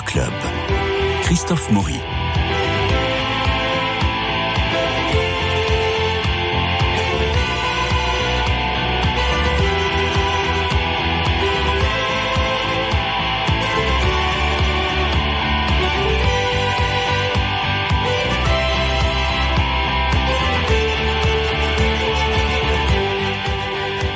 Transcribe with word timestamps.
Club. 0.00 0.32
Christophe 1.24 1.70
Maury. 1.70 2.21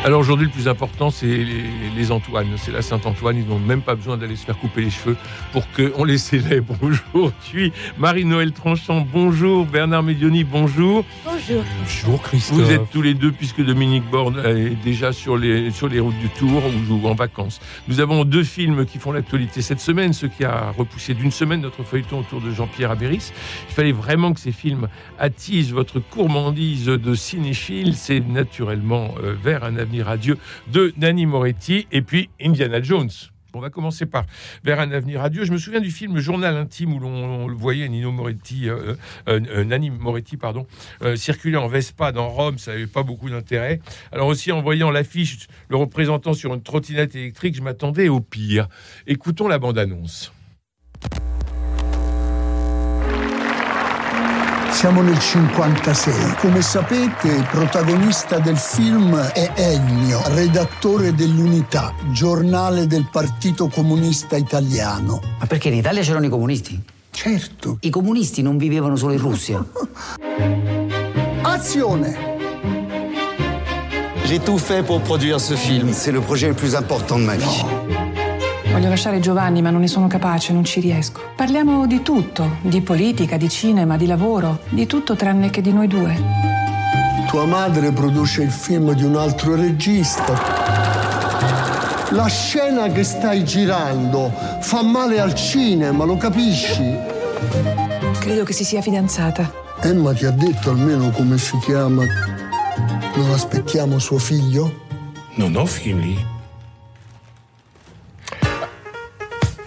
Alors 0.06 0.20
aujourd'hui, 0.20 0.46
le 0.46 0.52
plus 0.52 0.68
important, 0.68 1.10
c'est 1.10 1.26
les, 1.26 1.64
les 1.96 2.12
Antoine. 2.12 2.46
C'est 2.58 2.70
la 2.70 2.80
Saint-Antoine. 2.80 3.38
Ils 3.38 3.44
n'ont 3.44 3.58
même 3.58 3.82
pas 3.82 3.96
besoin 3.96 4.16
d'aller 4.16 4.36
se 4.36 4.44
faire 4.44 4.56
couper 4.56 4.82
les 4.82 4.90
cheveux 4.90 5.16
pour 5.50 5.64
qu'on 5.72 6.04
les 6.04 6.16
célèbre 6.16 6.76
aujourd'hui. 7.12 7.72
Marie-Noël 7.98 8.52
Tranchant, 8.52 9.00
bonjour. 9.00 9.66
Bernard 9.66 10.04
bonjour. 10.04 10.44
Bonjour. 10.44 11.04
Bonjour 11.48 12.22
Christophe. 12.22 12.58
Vous 12.58 12.72
êtes 12.72 12.90
tous 12.90 13.02
les 13.02 13.14
deux, 13.14 13.30
puisque 13.30 13.64
Dominique 13.64 14.02
Borne 14.10 14.42
est 14.44 14.82
déjà 14.82 15.12
sur 15.12 15.36
les, 15.36 15.70
sur 15.70 15.88
les 15.88 16.00
routes 16.00 16.18
du 16.18 16.28
Tour 16.28 16.62
ou 16.90 17.06
en 17.06 17.14
vacances. 17.14 17.60
Nous 17.86 18.00
avons 18.00 18.24
deux 18.24 18.42
films 18.42 18.84
qui 18.84 18.98
font 18.98 19.12
l'actualité 19.12 19.62
cette 19.62 19.78
semaine, 19.78 20.12
ce 20.12 20.26
qui 20.26 20.44
a 20.44 20.72
repoussé 20.76 21.14
d'une 21.14 21.30
semaine 21.30 21.60
notre 21.60 21.84
feuilleton 21.84 22.20
autour 22.20 22.40
de 22.40 22.50
Jean-Pierre 22.50 22.90
Abéris. 22.90 23.32
Il 23.68 23.74
fallait 23.74 23.92
vraiment 23.92 24.32
que 24.32 24.40
ces 24.40 24.52
films 24.52 24.88
attisent 25.20 25.72
votre 25.72 26.00
gourmandise 26.12 26.86
de 26.86 27.14
cinéphile. 27.14 27.94
C'est 27.94 28.20
naturellement 28.20 29.14
euh, 29.22 29.34
vers 29.40 29.62
un 29.62 29.76
avenir 29.76 30.06
radieux 30.06 30.38
de 30.72 30.92
Nanni 30.96 31.26
Moretti 31.26 31.86
et 31.92 32.02
puis 32.02 32.28
Indiana 32.40 32.82
Jones. 32.82 33.10
On 33.56 33.60
va 33.60 33.70
commencer 33.70 34.04
par 34.04 34.26
Vers 34.64 34.80
un 34.80 34.90
avenir 34.90 35.20
radieux. 35.20 35.44
Je 35.44 35.52
me 35.52 35.56
souviens 35.56 35.80
du 35.80 35.90
film 35.90 36.18
Journal 36.18 36.56
intime 36.56 36.92
où 36.92 36.98
l'on 36.98 37.46
voyait 37.54 37.88
Nino 37.88 38.12
Moretti, 38.12 38.68
euh, 38.68 38.94
euh, 39.28 39.64
Nanni 39.64 39.88
Moretti, 39.88 40.36
pardon, 40.36 40.66
euh, 41.02 41.16
circuler 41.16 41.56
en 41.56 41.66
Vespa 41.66 42.12
dans 42.12 42.28
Rome. 42.28 42.58
Ça 42.58 42.72
n'avait 42.72 42.86
pas 42.86 43.02
beaucoup 43.02 43.30
d'intérêt. 43.30 43.80
Alors 44.12 44.26
aussi 44.26 44.52
en 44.52 44.60
voyant 44.60 44.90
l'affiche, 44.90 45.46
le 45.68 45.76
représentant 45.76 46.34
sur 46.34 46.52
une 46.52 46.62
trottinette 46.62 47.14
électrique, 47.14 47.54
je 47.54 47.62
m'attendais 47.62 48.08
au 48.10 48.20
pire. 48.20 48.68
Écoutons 49.06 49.48
la 49.48 49.58
bande-annonce. 49.58 50.35
Siamo 54.76 55.00
nel 55.00 55.18
56. 55.18 56.34
Come 56.36 56.60
sapete, 56.60 57.48
protagonista 57.50 58.38
del 58.38 58.58
film 58.58 59.16
è 59.16 59.50
Ennio, 59.54 60.20
redattore 60.26 61.14
dell'Unità, 61.14 61.94
giornale 62.10 62.86
del 62.86 63.08
Partito 63.10 63.68
Comunista 63.68 64.36
Italiano. 64.36 65.22
Ma 65.38 65.46
perché 65.46 65.68
in 65.68 65.76
Italia 65.76 66.02
c'erano 66.02 66.26
i 66.26 66.28
comunisti? 66.28 66.78
Certo. 67.10 67.78
I 67.80 67.88
comunisti 67.88 68.42
non 68.42 68.58
vivevano 68.58 68.96
solo 68.96 69.14
in 69.14 69.20
Russia. 69.20 69.64
Azione! 71.40 72.34
J'ai 74.26 74.40
tout 74.40 74.58
fait 74.58 74.84
pour 74.84 75.00
produire 75.00 75.40
ce 75.40 75.54
film. 75.54 75.94
C'est 75.94 76.12
le 76.12 76.20
projet 76.20 76.48
le 76.48 76.54
plus 76.54 76.74
important 76.74 77.18
de 77.18 77.24
ma 77.24 77.36
vie. 77.36 77.95
Voglio 78.76 78.90
lasciare 78.90 79.20
Giovanni, 79.20 79.62
ma 79.62 79.70
non 79.70 79.80
ne 79.80 79.86
sono 79.86 80.06
capace, 80.06 80.52
non 80.52 80.62
ci 80.62 80.80
riesco. 80.80 81.18
Parliamo 81.34 81.86
di 81.86 82.02
tutto, 82.02 82.58
di 82.60 82.82
politica, 82.82 83.38
di 83.38 83.48
cinema, 83.48 83.96
di 83.96 84.04
lavoro, 84.04 84.58
di 84.68 84.84
tutto 84.84 85.16
tranne 85.16 85.48
che 85.48 85.62
di 85.62 85.72
noi 85.72 85.86
due. 85.86 86.14
Tua 87.26 87.46
madre 87.46 87.90
produce 87.92 88.42
il 88.42 88.50
film 88.50 88.92
di 88.92 89.02
un 89.02 89.16
altro 89.16 89.54
regista. 89.54 90.34
La 92.10 92.26
scena 92.26 92.88
che 92.88 93.02
stai 93.02 93.46
girando 93.46 94.30
fa 94.60 94.82
male 94.82 95.20
al 95.20 95.34
cinema, 95.34 96.04
lo 96.04 96.18
capisci? 96.18 96.94
Credo 98.18 98.44
che 98.44 98.52
si 98.52 98.64
sia 98.64 98.82
fidanzata. 98.82 99.50
Emma 99.80 100.12
ti 100.12 100.26
ha 100.26 100.30
detto 100.30 100.68
almeno 100.68 101.08
come 101.12 101.38
si 101.38 101.56
chiama? 101.60 102.04
Non 103.14 103.30
aspettiamo 103.32 103.98
suo 103.98 104.18
figlio? 104.18 104.84
Non 105.36 105.56
ho 105.56 105.64
figli. 105.64 106.34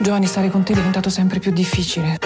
Giovanni, 0.01 0.27
stare 0.27 0.49
con 0.49 0.63
te 0.63 0.71
è 0.71 0.75
diventato 0.75 1.09
sempre 1.09 1.39
più 1.39 1.51
difficile. 1.51 2.19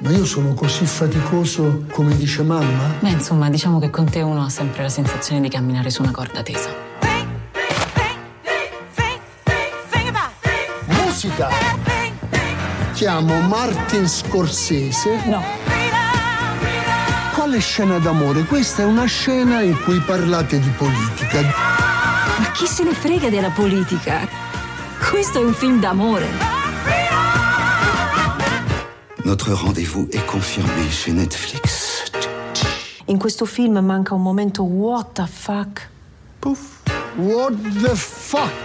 Ma 0.00 0.10
io 0.10 0.26
sono 0.26 0.52
così 0.52 0.84
faticoso 0.84 1.84
come 1.90 2.14
dice 2.16 2.42
mamma? 2.42 2.92
Beh, 3.00 3.08
insomma, 3.08 3.48
diciamo 3.48 3.78
che 3.78 3.88
con 3.88 4.10
te 4.10 4.20
uno 4.20 4.44
ha 4.44 4.50
sempre 4.50 4.82
la 4.82 4.90
sensazione 4.90 5.40
di 5.40 5.48
camminare 5.48 5.88
su 5.88 6.02
una 6.02 6.10
corda 6.10 6.42
tesa. 6.42 6.68
Musica! 10.86 11.48
Chiamo 12.92 13.40
Martin 13.40 14.06
Scorsese. 14.06 15.22
No, 15.24 15.42
Quale 17.34 17.58
scena 17.58 17.98
d'amore? 17.98 18.44
Questa 18.44 18.82
è 18.82 18.84
una 18.84 19.06
scena 19.06 19.62
in 19.62 19.80
cui 19.82 19.98
parlate 20.00 20.60
di 20.60 20.68
politica. 20.68 21.40
Ma 21.40 22.50
chi 22.52 22.66
se 22.66 22.84
ne 22.84 22.92
frega 22.92 23.30
della 23.30 23.50
politica? 23.50 24.43
Questo 25.14 25.40
è 25.40 25.44
un 25.44 25.54
film 25.54 25.78
d'amore. 25.78 26.26
Notre 29.24 29.52
rendez-vous 29.52 30.08
est 30.10 30.26
confirmé 30.26 30.90
chez 30.90 31.12
Netflix. 31.12 32.10
in 33.06 33.16
questo 33.16 33.44
film 33.44 33.78
manca 33.78 34.14
un 34.14 34.22
momento 34.22 34.64
what 34.64 35.12
the 35.12 35.24
fuck. 35.28 35.88
Pouf! 36.40 36.82
What 37.14 37.52
the 37.80 37.94
fuck? 37.94 38.63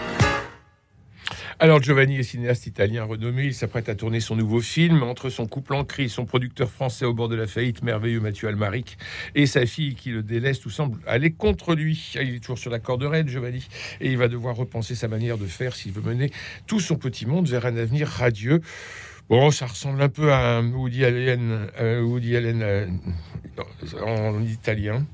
Alors 1.61 1.83
Giovanni 1.83 2.17
est 2.17 2.23
cinéaste 2.23 2.67
italien 2.67 3.03
renommé, 3.03 3.43
il 3.43 3.53
s'apprête 3.53 3.89
à 3.89 3.95
tourner 3.95 4.21
son 4.21 4.37
nouveau 4.37 4.61
film. 4.61 5.03
Entre 5.03 5.29
son 5.29 5.45
couple 5.45 5.73
en 5.73 5.83
crise, 5.83 6.13
son 6.13 6.23
producteur 6.23 6.71
français 6.71 7.03
au 7.03 7.13
bord 7.13 7.27
de 7.27 7.35
la 7.35 7.47
faillite, 7.47 7.83
merveilleux 7.83 8.21
Mathieu 8.21 8.47
Almaric, 8.47 8.97
et 9.35 9.45
sa 9.45 9.65
fille 9.65 9.95
qui 9.95 10.11
le 10.11 10.23
délaisse, 10.23 10.61
tout 10.61 10.69
semble 10.69 10.99
aller 11.05 11.33
contre 11.33 11.75
lui. 11.75 12.13
Il 12.15 12.35
est 12.35 12.39
toujours 12.39 12.57
sur 12.57 12.71
la 12.71 12.79
corde 12.79 13.03
raide, 13.03 13.27
Giovanni, 13.27 13.67
et 13.99 14.09
il 14.09 14.17
va 14.17 14.29
devoir 14.29 14.55
repenser 14.55 14.95
sa 14.95 15.09
manière 15.09 15.37
de 15.37 15.47
faire 15.47 15.75
s'il 15.75 15.91
veut 15.91 16.01
mener 16.01 16.31
tout 16.65 16.79
son 16.79 16.95
petit 16.95 17.25
monde 17.25 17.49
vers 17.49 17.65
un 17.65 17.75
avenir 17.75 18.07
radieux. 18.07 18.61
Bon, 19.27 19.51
ça 19.51 19.65
ressemble 19.65 20.01
un 20.01 20.07
peu 20.07 20.31
à 20.31 20.61
Woody 20.61 21.03
Allen, 21.03 21.67
Woody 21.77 22.37
Allen 22.37 22.61
euh, 22.63 22.87
en 24.01 24.41
italien. 24.43 25.05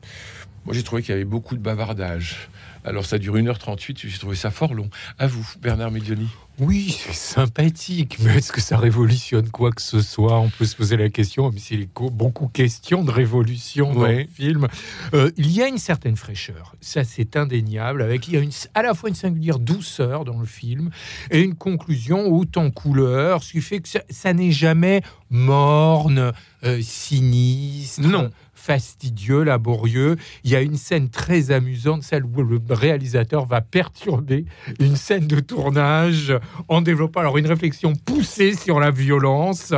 Moi, 0.66 0.75
j'ai 0.75 0.84
trouvé 0.84 1.01
qu'il 1.01 1.11
y 1.11 1.16
avait 1.16 1.25
beaucoup 1.25 1.55
de 1.55 1.61
bavardage. 1.61 2.50
Alors, 2.85 3.06
ça 3.06 3.18
dure 3.18 3.35
1h38, 3.35 4.07
j'ai 4.07 4.18
trouvé 4.19 4.35
ça 4.35 4.51
fort 4.51 4.73
long. 4.75 4.90
À 5.18 5.25
vous, 5.28 5.46
Bernard 5.62 5.90
Medioni. 5.91 6.28
Oui, 6.59 6.96
c'est 6.97 7.13
sympathique, 7.13 8.18
mais 8.22 8.38
est-ce 8.38 8.51
que 8.53 8.62
ça 8.62 8.78
révolutionne 8.78 9.50
quoi 9.50 9.72
que 9.72 9.81
ce 9.81 10.00
soit? 10.00 10.40
On 10.40 10.50
peut 10.50 10.63
se 10.63 10.75
poser 10.75 10.96
la 10.96 11.09
question, 11.09 11.50
même 11.50 11.59
s'il 11.59 11.81
est 11.81 11.90
beaucoup 12.13 12.47
question 12.47 13.03
de 13.03 13.12
révolution 13.12 13.94
dans 13.94 14.01
Ouais. 14.03 14.23
le 14.23 14.28
film. 14.46 14.68
Euh, 15.13 15.31
il 15.35 15.51
y 15.51 15.62
a 15.62 15.68
une 15.68 15.79
certaine 15.79 16.16
fraîcheur, 16.16 16.73
ça 16.79 17.03
c'est 17.03 17.35
indéniable, 17.35 18.01
avec 18.01 18.28
il 18.29 18.35
y 18.35 18.38
a 18.38 18.40
une, 18.40 18.51
à 18.73 18.84
la 18.84 18.94
fois 18.94 19.09
une 19.09 19.16
singulière 19.16 19.59
douceur 19.59 20.23
dans 20.23 20.40
le 20.40 20.46
film 20.46 20.91
et 21.29 21.41
une 21.41 21.56
conclusion 21.56 22.28
haute 22.28 22.56
en 22.56 22.72
couleur, 22.72 23.44
ce 23.44 23.52
qui 23.52 23.62
fait 23.62 23.79
que 23.81 23.90
ça, 23.90 24.00
ça 24.09 24.31
n'est 24.31 24.52
jamais 24.53 25.02
morne, 25.29 26.31
euh, 26.63 26.79
sinistre. 26.81 28.07
Non. 28.07 28.31
Fastidieux, 28.66 29.44
laborieux. 29.44 30.16
Il 30.44 30.50
y 30.50 30.56
a 30.56 30.62
une 30.62 30.76
scène 30.76 31.09
très 31.09 31.52
amusante, 31.52 32.02
celle 32.02 32.26
où 32.26 32.42
le 32.42 32.59
réalisateur 32.68 33.46
va 33.46 33.62
perturber 33.62 34.46
une 34.80 34.96
scène 34.96 35.28
de 35.28 35.40
tournage 35.40 36.34
en 36.68 36.81
développant 36.81 37.20
alors 37.20 37.38
une 37.38 37.46
réflexion 37.46 37.94
poussée 37.94 38.56
sur 38.56 38.80
la 38.80 38.90
violence. 38.90 39.74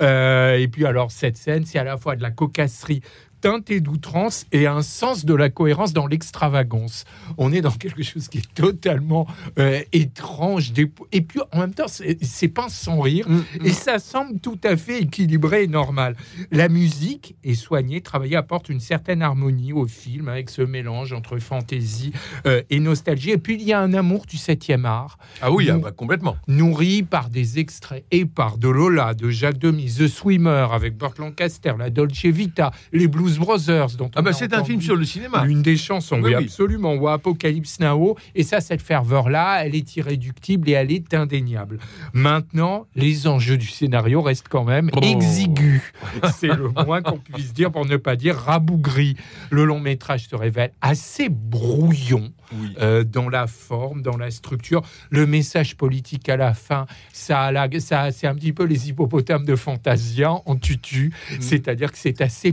Euh, 0.00 0.56
et 0.56 0.68
puis 0.68 0.86
alors 0.86 1.10
cette 1.10 1.36
scène, 1.36 1.66
c'est 1.66 1.78
à 1.78 1.84
la 1.84 1.98
fois 1.98 2.16
de 2.16 2.22
la 2.22 2.30
cocasserie 2.30 3.02
teintée 3.40 3.80
d'outrance 3.80 4.46
et 4.52 4.66
un 4.66 4.82
sens 4.82 5.24
de 5.24 5.34
la 5.34 5.50
cohérence 5.50 5.92
dans 5.92 6.06
l'extravagance. 6.06 7.04
On 7.38 7.52
est 7.52 7.60
dans 7.60 7.70
quelque 7.70 8.02
chose 8.02 8.28
qui 8.28 8.38
est 8.38 8.54
totalement 8.54 9.26
euh, 9.58 9.80
étrange. 9.92 10.72
Et 11.12 11.20
puis 11.20 11.40
en 11.52 11.60
même 11.60 11.74
temps, 11.74 11.86
c'est 11.88 12.48
pas 12.48 12.68
sans 12.68 13.00
rire. 13.00 13.26
Et 13.64 13.70
ça 13.70 13.98
semble 13.98 14.38
tout 14.40 14.58
à 14.64 14.76
fait 14.76 15.02
équilibré 15.02 15.64
et 15.64 15.68
normal. 15.68 16.16
La 16.50 16.68
musique 16.68 17.36
est 17.44 17.54
soignée, 17.54 18.00
travaillée, 18.00 18.36
apporte 18.36 18.68
une 18.68 18.80
certaine 18.80 19.22
harmonie 19.22 19.72
au 19.72 19.86
film 19.86 20.28
avec 20.28 20.50
ce 20.50 20.62
mélange 20.62 21.12
entre 21.12 21.38
fantaisie 21.38 22.12
euh, 22.46 22.62
et 22.70 22.80
nostalgie. 22.80 23.30
Et 23.30 23.38
puis 23.38 23.54
il 23.54 23.62
y 23.62 23.72
a 23.72 23.80
un 23.80 23.94
amour 23.94 24.26
du 24.26 24.36
7e 24.36 24.84
art, 24.84 25.18
Ah 25.40 25.50
oui, 25.52 25.68
ah 25.70 25.78
bah, 25.78 25.92
complètement. 25.92 26.36
nourri 26.48 27.02
par 27.02 27.30
des 27.30 27.58
extraits 27.58 28.04
et 28.10 28.24
par 28.24 28.58
de 28.58 28.68
Lola, 28.68 29.14
de 29.14 29.30
Jacques 29.30 29.58
Demy, 29.58 29.86
The 29.86 30.08
Swimmer 30.08 30.66
avec 30.72 30.96
Burt 30.96 31.18
Lancaster, 31.18 31.74
la 31.78 31.90
Dolce 31.90 32.24
Vita, 32.26 32.70
les 32.92 33.08
blues 33.08 33.29
Blues 33.30 33.38
Brothers, 33.38 33.96
dont 33.96 34.10
Ah 34.16 34.22
bah 34.22 34.30
a 34.30 34.32
c'est 34.32 34.52
un 34.54 34.64
film 34.64 34.80
sur 34.80 34.96
le 34.96 35.04
cinéma. 35.04 35.44
L'une 35.44 35.62
des 35.62 35.76
chansons, 35.76 36.16
oui, 36.16 36.30
Oui, 36.30 36.34
oui. 36.36 36.44
absolument, 36.44 36.94
ou 36.94 37.08
Apocalypse 37.08 37.78
Now. 37.80 38.16
Et 38.34 38.42
ça, 38.42 38.60
cette 38.60 38.82
ferveur-là, 38.82 39.64
elle 39.64 39.74
est 39.76 39.96
irréductible 39.96 40.68
et 40.68 40.72
elle 40.72 40.90
est 40.92 41.14
indéniable. 41.14 41.78
Maintenant, 42.12 42.86
les 42.96 43.26
enjeux 43.28 43.56
du 43.56 43.66
scénario 43.68 44.20
restent 44.22 44.48
quand 44.48 44.64
même 44.64 44.90
Oh. 44.94 45.00
exigus. 45.02 45.82
C'est 46.34 46.48
le 46.48 46.68
moins 46.70 47.02
qu'on 47.02 47.18
puisse 47.18 47.52
dire 47.52 47.70
pour 47.70 47.86
ne 47.86 47.96
pas 47.96 48.16
dire 48.16 48.36
rabougri. 48.36 49.16
Le 49.50 49.64
long 49.64 49.80
métrage 49.80 50.26
se 50.28 50.34
révèle 50.36 50.72
assez 50.80 51.28
brouillon 51.28 52.32
Oui. 52.60 52.74
euh, 52.80 53.04
dans 53.04 53.28
la 53.28 53.46
forme, 53.46 54.02
dans 54.02 54.16
la 54.16 54.30
structure. 54.30 54.82
Le 55.10 55.26
message 55.26 55.76
politique 55.76 56.28
à 56.28 56.36
la 56.36 56.54
fin, 56.54 56.86
ça, 57.12 57.42
a 57.42 57.52
la- 57.52 57.68
ça 57.80 58.10
c'est 58.12 58.26
un 58.26 58.34
petit 58.34 58.52
peu 58.52 58.64
les 58.64 58.88
hippopotames 58.88 59.44
de 59.44 59.54
Fantasia 59.56 60.32
en 60.46 60.56
tutu, 60.56 61.12
c'est-à-dire 61.40 61.92
que 61.92 61.98
c'est 61.98 62.20
assez 62.20 62.52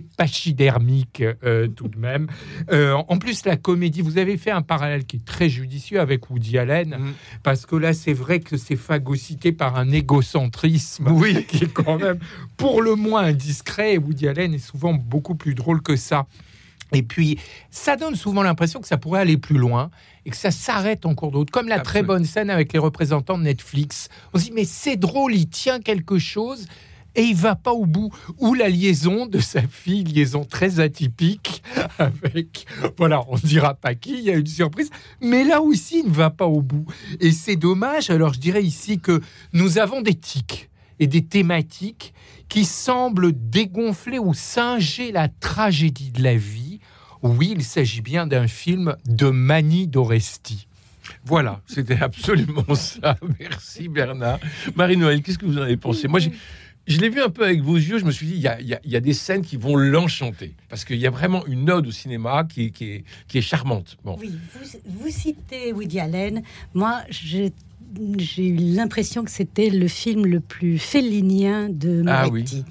pachydermique 0.71 1.23
euh, 1.43 1.67
tout 1.67 1.87
de 1.87 1.97
même. 1.97 2.27
Euh, 2.71 2.93
en 3.07 3.17
plus, 3.17 3.45
la 3.45 3.57
comédie, 3.57 4.01
vous 4.01 4.17
avez 4.17 4.37
fait 4.37 4.51
un 4.51 4.61
parallèle 4.61 5.05
qui 5.05 5.17
est 5.17 5.25
très 5.25 5.49
judicieux 5.49 5.99
avec 5.99 6.29
Woody 6.29 6.57
Allen, 6.57 6.95
Mhm. 6.99 7.13
parce 7.43 7.65
que 7.65 7.75
là, 7.75 7.93
c'est 7.93 8.13
vrai 8.13 8.39
que 8.39 8.57
c'est 8.57 8.75
phagocyté 8.75 9.51
par 9.51 9.77
un 9.77 9.89
égocentrisme 9.91 11.09
Oui. 11.11 11.45
qui 11.47 11.63
est 11.65 11.73
quand 11.73 11.97
même 11.99 12.19
pour 12.57 12.81
le 12.81 12.95
moins 12.95 13.23
indiscret. 13.23 13.93
Et 13.93 13.97
Woody 13.97 14.27
Allen 14.27 14.53
est 14.53 14.57
souvent 14.59 14.93
beaucoup 14.93 15.35
plus 15.35 15.55
drôle 15.55 15.81
que 15.81 15.95
ça. 15.95 16.25
Et 16.93 17.03
puis, 17.03 17.37
ça 17.69 17.97
donne 17.97 18.15
souvent 18.15 18.43
l'impression 18.43 18.79
que 18.79 18.87
ça 18.87 18.97
pourrait 18.97 19.19
aller 19.19 19.37
plus 19.37 19.57
loin 19.57 19.89
et 20.25 20.29
que 20.29 20.37
ça 20.37 20.51
s'arrête 20.51 21.05
en 21.05 21.15
cours 21.15 21.31
de 21.31 21.37
route, 21.37 21.51
comme 21.51 21.67
la 21.67 21.79
très 21.79 22.01
bonne 22.01 22.23
scène 22.23 22.49
avec 22.49 22.71
les 22.71 22.79
représentants 22.79 23.37
de 23.37 23.43
Netflix. 23.43 24.07
On 24.33 24.39
se 24.39 24.45
dit, 24.45 24.51
mais 24.53 24.63
c'est 24.63 24.95
drôle, 24.95 25.35
il 25.35 25.49
tient 25.49 25.79
quelque 25.81 26.17
chose 26.17 26.65
et 27.17 27.23
il 27.23 27.35
va 27.35 27.55
pas 27.55 27.73
au 27.73 27.85
bout. 27.85 28.13
Ou 28.37 28.53
la 28.53 28.69
liaison 28.69 29.25
de 29.25 29.39
sa 29.39 29.61
fille, 29.63 30.03
liaison 30.03 30.45
très 30.45 30.79
atypique 30.79 31.63
avec, 31.97 32.65
voilà, 32.97 33.23
on 33.27 33.35
dira 33.35 33.73
pas 33.73 33.95
qui, 33.95 34.13
il 34.13 34.23
y 34.23 34.29
a 34.29 34.35
une 34.35 34.45
surprise, 34.45 34.89
mais 35.19 35.43
là 35.43 35.61
aussi, 35.61 36.01
il 36.05 36.09
ne 36.09 36.15
va 36.15 36.29
pas 36.29 36.45
au 36.45 36.61
bout. 36.61 36.85
Et 37.19 37.31
c'est 37.31 37.55
dommage. 37.55 38.09
Alors, 38.09 38.33
je 38.33 38.39
dirais 38.39 38.63
ici 38.63 38.99
que 38.99 39.19
nous 39.51 39.79
avons 39.79 40.01
des 40.01 40.15
tics 40.15 40.69
et 40.99 41.07
des 41.07 41.25
thématiques 41.25 42.13
qui 42.49 42.63
semblent 42.63 43.33
dégonfler 43.33 44.19
ou 44.19 44.33
singer 44.33 45.11
la 45.11 45.27
tragédie 45.27 46.11
de 46.11 46.23
la 46.23 46.35
vie. 46.35 46.79
Oui, 47.23 47.53
il 47.55 47.63
s'agit 47.63 48.01
bien 48.01 48.27
d'un 48.27 48.47
film 48.47 48.95
de 49.05 49.29
Mani 49.29 49.87
d'Oresti. 49.87 50.67
Voilà, 51.25 51.61
c'était 51.65 51.97
absolument 52.01 52.75
ça. 52.75 53.17
Merci 53.39 53.89
Bernard. 53.89 54.39
Marie-Noël, 54.75 55.21
qu'est-ce 55.21 55.37
que 55.37 55.45
vous 55.45 55.57
en 55.57 55.63
avez 55.63 55.77
pensé? 55.77 56.07
Moi, 56.07 56.19
je 56.87 56.97
l'ai 56.99 57.09
vu 57.09 57.21
un 57.21 57.29
peu 57.29 57.43
avec 57.43 57.61
vos 57.61 57.75
yeux. 57.75 57.97
Je 57.99 58.05
me 58.05 58.11
suis 58.11 58.25
dit, 58.27 58.33
il 58.35 58.41
y 58.41 58.47
a, 58.47 58.59
il 58.61 58.67
y 58.67 58.73
a- 58.73 58.79
il 58.83 58.91
y 58.91 58.95
a 58.95 58.99
des 58.99 59.13
scènes 59.13 59.41
qui 59.41 59.57
vont 59.57 59.75
l'enchanter. 59.75 60.53
Parce 60.69 60.85
qu'il 60.85 60.97
y 60.97 61.05
a 61.07 61.09
vraiment 61.09 61.45
une 61.45 61.69
ode 61.69 61.87
au 61.87 61.91
cinéma 61.91 62.45
qui 62.49 62.65
est, 62.65 62.69
qui 62.71 62.85
est, 62.85 63.03
qui 63.27 63.37
est 63.37 63.41
charmante. 63.41 63.97
Bon. 64.05 64.15
Oui, 64.19 64.31
vous, 64.31 64.79
vous 65.03 65.09
citez 65.11 65.73
Woody 65.73 65.99
Allen. 65.99 66.41
Moi, 66.73 67.01
j'ai 67.09 67.51
eu 68.37 68.55
l'impression 68.55 69.23
que 69.23 69.31
c'était 69.31 69.69
le 69.69 69.87
film 69.87 70.25
le 70.25 70.39
plus 70.39 70.77
félinien 70.77 71.69
de 71.69 72.03
Ah 72.07 72.25
Moretti. 72.27 72.63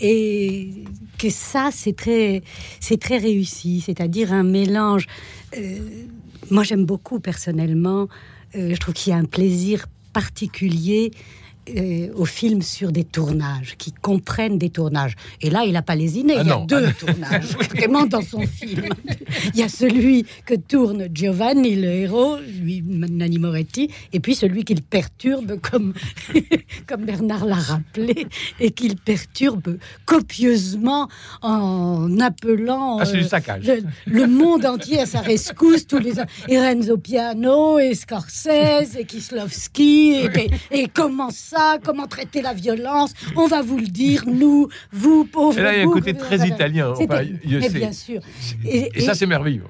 Et 0.00 0.70
que 1.18 1.28
ça, 1.30 1.70
c'est 1.72 1.96
très, 1.96 2.42
c'est 2.80 3.00
très 3.00 3.18
réussi. 3.18 3.80
C'est-à-dire 3.80 4.32
un 4.32 4.44
mélange. 4.44 5.06
euh, 5.56 5.78
moi, 6.50 6.62
j'aime 6.62 6.84
beaucoup 6.84 7.18
personnellement. 7.20 8.08
euh, 8.54 8.70
je 8.74 8.76
trouve 8.78 8.94
qu'il 8.94 9.10
y 9.10 9.14
a 9.14 9.18
un 9.18 9.24
plaisir 9.24 9.86
particulier 10.12 11.10
euh, 11.76 12.08
au 12.14 12.24
film 12.24 12.62
sur 12.62 12.92
des 12.92 13.04
tournages, 13.04 13.76
qui 13.78 13.92
comprennent 13.92 14.58
des 14.58 14.70
tournages. 14.70 15.14
Et 15.40 15.50
là, 15.50 15.64
il 15.64 15.72
n'a 15.72 15.82
pas 15.82 15.94
lésiné. 15.94 16.34
Ah 16.36 16.42
il 16.42 16.48
y 16.48 16.52
a 16.52 16.64
deux 16.66 16.92
tournages 16.92 17.56
vraiment 17.74 18.06
dans 18.06 18.22
son 18.22 18.42
film. 18.46 18.88
Il 19.54 19.60
y 19.60 19.62
a 19.62 19.68
celui 19.68 20.26
que 20.44 20.54
tourne 20.54 21.08
Giovanni, 21.12 21.76
le 21.76 21.88
héros, 21.88 22.36
lui, 22.60 22.82
Nanni 22.86 23.38
Moretti, 23.38 23.90
et 24.12 24.20
puis 24.20 24.34
celui 24.34 24.64
qu'il 24.64 24.82
perturbe, 24.82 25.60
comme, 25.60 25.94
comme 26.86 27.04
Bernard 27.04 27.46
l'a 27.46 27.56
rappelé, 27.56 28.26
et 28.60 28.70
qu'il 28.70 28.96
perturbe 28.96 29.78
copieusement 30.04 31.08
en 31.42 32.20
appelant 32.20 32.98
Ah, 32.98 33.04
euh, 33.08 33.82
le, 34.06 34.12
le 34.12 34.26
monde 34.26 34.66
entier 34.66 35.00
à 35.00 35.06
sa 35.06 35.20
rescousse, 35.20 35.86
tous 35.86 35.98
les 35.98 36.18
et 36.48 36.58
Renzo 36.58 36.96
Piano, 36.96 37.78
et 37.78 37.94
Scorsese, 37.94 38.96
et 38.98 39.04
Kislovski, 39.04 40.14
et, 40.14 40.50
et 40.70 40.88
comment 40.88 41.30
ça, 41.30 41.57
comment 41.82 42.06
traiter 42.06 42.42
la 42.42 42.54
violence, 42.54 43.12
on 43.36 43.46
va 43.46 43.62
vous 43.62 43.78
le 43.78 43.86
dire, 43.86 44.24
nous, 44.26 44.68
vous, 44.92 45.24
pauvres. 45.24 45.58
Et 45.58 45.62
là, 45.62 45.74
il 45.74 45.78
y 45.80 45.82
a 45.82 45.86
un 45.86 45.90
côté 45.90 46.14
très 46.14 46.46
italien. 46.46 46.92
Enfin, 46.92 47.22
je 47.44 47.58
mais 47.58 47.68
sais. 47.68 47.78
bien 47.78 47.92
sûr. 47.92 48.20
Et, 48.64 48.90
Et- 48.94 49.00
ça, 49.00 49.14
c'est 49.14 49.26
merveilleux. 49.26 49.64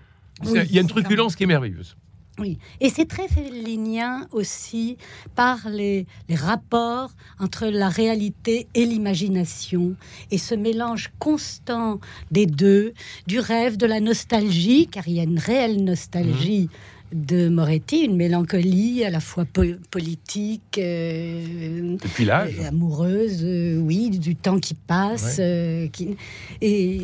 Oui, 0.44 0.60
il 0.68 0.74
y 0.74 0.78
a 0.78 0.82
une 0.82 0.88
truculence 0.88 1.34
qui 1.34 1.42
est 1.44 1.46
merveilleuse. 1.46 1.96
Oui, 2.40 2.56
et 2.80 2.88
c'est 2.88 3.06
très 3.06 3.26
félinien 3.26 4.28
aussi 4.30 4.96
par 5.34 5.68
les, 5.68 6.06
les 6.28 6.36
rapports 6.36 7.10
entre 7.40 7.66
la 7.66 7.88
réalité 7.88 8.68
et 8.74 8.84
l'imagination, 8.84 9.96
et 10.30 10.38
ce 10.38 10.54
mélange 10.54 11.10
constant 11.18 11.98
des 12.30 12.46
deux, 12.46 12.92
du 13.26 13.40
rêve, 13.40 13.76
de 13.76 13.86
la 13.86 13.98
nostalgie, 13.98 14.86
car 14.86 15.08
il 15.08 15.14
y 15.14 15.20
a 15.20 15.24
une 15.24 15.40
réelle 15.40 15.82
nostalgie. 15.82 16.68
De 17.12 17.48
Moretti, 17.48 18.04
une 18.04 18.16
mélancolie 18.16 19.04
à 19.04 19.10
la 19.10 19.20
fois 19.20 19.44
po- 19.44 19.62
politique, 19.90 20.78
euh, 20.78 21.96
l'âge. 22.20 22.54
euh, 22.60 22.68
amoureuse, 22.68 23.40
euh, 23.42 23.78
oui, 23.78 24.10
du 24.10 24.36
temps 24.36 24.58
qui 24.58 24.74
passe, 24.74 25.36
euh, 25.40 25.88
qui, 25.88 26.16
et, 26.60 27.02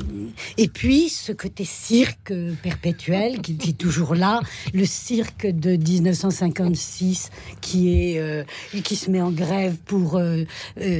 et 0.58 0.68
puis 0.68 1.08
ce 1.08 1.32
côté 1.32 1.64
cirque 1.64 2.32
perpétuel 2.62 3.40
qui 3.40 3.52
est 3.52 3.78
toujours 3.78 4.14
là, 4.14 4.40
le 4.74 4.84
cirque 4.84 5.46
de 5.46 5.76
1956 5.76 7.30
qui 7.60 7.88
est 8.16 8.44
qui 8.82 8.96
se 8.96 9.10
met 9.10 9.20
en 9.22 9.30
grève 9.30 9.76
pour 9.86 10.20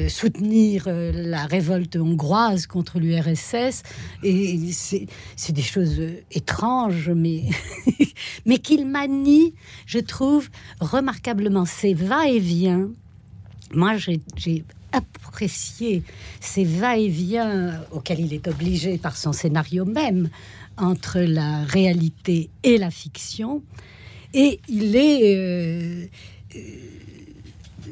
soutenir 0.08 0.84
la 0.86 1.46
révolte 1.46 1.96
hongroise 1.96 2.66
contre 2.66 2.98
l'URSS, 2.98 3.82
et 4.22 4.58
c'est 4.72 5.52
des 5.52 5.62
choses 5.62 6.00
étranges, 6.32 7.10
mais 7.14 7.42
mais 8.46 8.58
qu'il 8.58 8.86
manie, 8.94 9.54
je 9.86 10.00
trouve 10.14 10.44
remarquablement 10.80 11.66
ces 11.66 11.94
va-et-vient. 11.94 12.84
Moi, 13.72 13.92
j'ai 13.96 14.64
apprécié 14.92 16.02
ces 16.40 16.64
va-et-vient 16.64 17.52
auxquels 17.90 18.20
il 18.20 18.32
est 18.38 18.46
obligé 18.54 18.98
par 18.98 19.16
son 19.16 19.32
scénario 19.40 19.84
même 19.84 20.28
entre 20.76 21.18
la 21.40 21.64
réalité 21.64 22.50
et 22.62 22.76
la 22.78 22.90
fiction. 23.02 23.62
Et 24.32 24.60
il 24.68 24.94
est... 24.96 25.22
euh, 25.36 26.06
euh, 26.56 26.60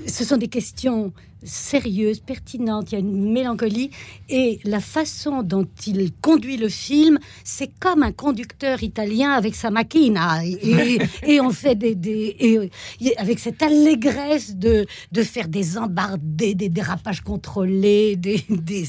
ce 0.07 0.25
sont 0.25 0.37
des 0.37 0.49
questions 0.49 1.13
sérieuses, 1.45 2.21
pertinentes, 2.21 2.93
il 2.93 2.95
y 2.95 2.97
a 2.97 3.01
une 3.01 3.33
mélancolie, 3.33 3.91
et 4.29 4.61
la 4.65 4.79
façon 4.79 5.43
dont 5.43 5.67
il 5.89 6.13
conduit 6.21 6.57
le 6.57 6.69
film, 6.69 7.19
c'est 7.43 7.69
comme 7.81 8.05
un 8.05 8.13
conducteur 8.13 8.83
italien 8.85 9.33
avec 9.33 9.57
sa 9.57 9.71
macchina, 9.71 10.45
et, 10.47 11.41
on 11.41 11.51
fait 11.51 11.75
des... 11.75 11.95
des- 11.97 12.37
et- 12.39 12.71
et 13.01 13.17
avec 13.19 13.41
cette 13.41 13.61
allégresse 13.61 14.55
de, 14.55 14.87
de 15.11 15.23
faire 15.25 15.49
des 15.49 15.77
embardés, 15.79 16.55
des 16.55 16.69
dérapages 16.69 17.23
contrôlés, 17.23 18.15
des, 18.15 18.45
des, 18.49 18.85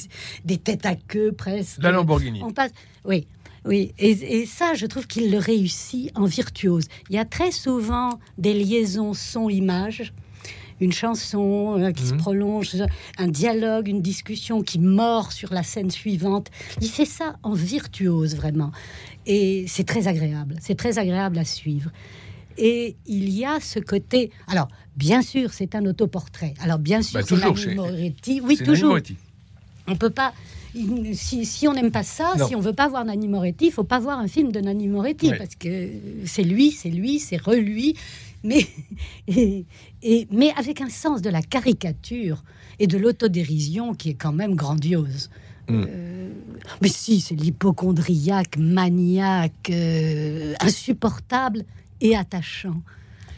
des 0.46 0.58
têtes 0.58 0.86
à 0.86 0.96
queue 0.96 1.32
presque. 1.32 1.82
La 1.82 1.90
Lamborghini. 1.92 2.42
On 2.44 2.52
passe, 2.52 2.72
oui, 3.04 3.26
oui, 3.66 3.94
et, 3.98 4.12
et 4.42 4.46
ça, 4.46 4.76
je 4.76 4.86
trouve 4.86 5.08
qu'il 5.08 5.32
le 5.32 5.40
réussit 5.40 6.12
en 6.16 6.26
virtuose. 6.26 6.86
Il 7.10 7.16
y 7.16 7.20
a 7.20 7.26
très 7.26 7.52
souvent 7.52 8.20
des 8.38 8.54
liaisons 8.54 9.14
son-image, 9.16 10.14
une 10.82 10.92
chanson 10.94 11.80
euh, 11.80 11.92
qui 11.92 12.06
se 12.06 12.14
prolonge, 12.14 12.76
un 13.18 13.28
dialogue, 13.28 13.88
une 13.88 14.02
discussion 14.02 14.62
qui 14.64 14.80
mord 14.80 15.32
sur 15.32 15.54
la 15.54 15.64
scène 15.64 15.92
suivante. 15.92 16.50
Il 16.82 16.90
fait 16.90 17.06
ça 17.06 17.36
en 17.44 17.54
virtuose 17.54 18.36
vraiment, 18.36 18.72
et 19.26 19.66
c'est 19.68 19.86
très 19.86 20.08
agréable. 20.08 20.56
C'est 20.62 20.76
très 20.76 21.00
agréable 21.00 21.38
à 21.38 21.46
suivre. 21.46 21.92
Et 22.58 22.96
il 23.08 23.30
y 23.30 23.46
a 23.46 23.60
ce 23.60 23.80
côté. 23.80 24.30
Alors, 24.48 24.68
bien 24.96 25.22
sûr, 25.24 25.52
c'est 25.54 25.74
un 25.74 25.86
autoportrait. 25.86 26.54
Alors, 26.60 26.78
bien 26.78 27.02
sûr, 27.02 27.20
Bah, 27.20 27.26
c'est 27.28 27.36
toujours, 27.36 27.58
c'est- 27.58 27.74
Moretti. 27.74 28.42
Oui, 28.44 28.58
toujours. 28.58 28.90
Moretti. 28.90 29.16
On 29.88 29.96
peut 29.96 30.12
pas. 30.12 30.34
Si, 31.14 31.46
si 31.46 31.68
on 31.68 31.74
n'aime 31.74 31.92
pas 31.92 32.04
ça, 32.04 32.34
Non. 32.38 32.48
si 32.48 32.56
on 32.56 32.60
veut 32.60 32.74
pas 32.74 32.88
voir 32.88 33.06
Nanni 33.06 33.28
Moretti, 33.28 33.66
il 33.68 33.72
faut 33.72 33.84
pas 33.84 34.00
voir 34.00 34.18
un 34.20 34.28
film 34.28 34.52
de 34.52 34.60
Nanni 34.60 34.88
Moretti 34.88 35.30
Ouais. 35.30 35.38
parce 35.38 35.56
que 35.56 35.90
c'est 36.26 36.44
lui, 36.44 36.72
c'est 36.72 36.90
lui, 36.90 37.20
c'est 37.20 37.38
re-lui, 37.38 37.96
mais 38.44 38.68
et, 39.28 39.66
et- 40.02 40.28
mais 40.32 40.52
avec 40.58 40.82
un 40.82 40.90
sens 40.90 41.22
de 41.22 41.30
la 41.30 41.42
caricature 41.42 42.44
et 42.80 42.88
de 42.88 42.98
l'autodérision 42.98 43.94
qui 43.94 44.10
est 44.12 44.16
quand 44.16 44.34
même 44.34 44.56
grandiose. 44.56 45.30
Mm. 45.70 45.84
Euh, 45.88 46.30
mais 46.82 46.88
si, 46.90 47.22
c'est 47.22 47.36
l'hypochondriaque, 47.36 48.58
maniaque, 48.58 49.70
euh, 49.70 50.54
insupportable 50.60 51.64
et 52.02 52.16
attachant. 52.16 52.82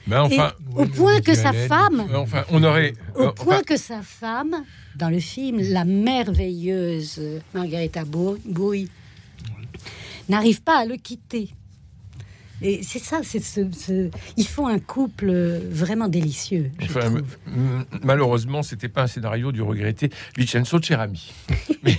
Mais 0.08 0.18
enfin, 0.18 0.54
Et 0.78 0.82
au 0.82 0.86
point 0.86 1.20
que 1.22 1.34
sa 1.34 1.52
femme, 1.52 2.06
enfin, 2.16 2.44
on 2.52 2.64
aurait. 2.64 2.94
au 3.16 3.24
euh, 3.24 3.32
point 3.32 3.56
enfin, 3.56 3.64
que 3.64 3.76
sa 3.78 4.02
femme, 4.04 4.56
dans 4.96 5.10
le 5.10 5.20
film, 5.20 5.60
la 5.62 5.84
merveilleuse 5.84 7.20
Margarita 7.56 8.06
Bou- 8.06 8.38
Bouy, 8.46 8.88
n'arrive 10.30 10.62
pas 10.62 10.80
à 10.80 10.86
le 10.86 10.96
quitter. 10.98 11.50
Et 12.62 12.82
c'est 12.84 13.00
ça, 13.00 13.20
c'est 13.24 13.44
ce, 13.44 13.62
ce- 13.72 14.10
ils 14.38 14.48
font 14.48 14.68
un 14.68 14.80
couple 14.80 15.30
euh, 15.30 15.60
vraiment 15.70 16.08
délicieux. 16.08 16.72
Enfin, 16.84 17.14
malheureusement, 18.04 18.64
c'était 18.64 18.88
pas 18.90 19.04
un 19.04 19.08
scénario 19.08 19.52
du 19.52 19.62
regretté 19.62 20.10
Vincenzo 20.38 20.82
Cerami. 20.82 21.32
Mais- 21.84 21.98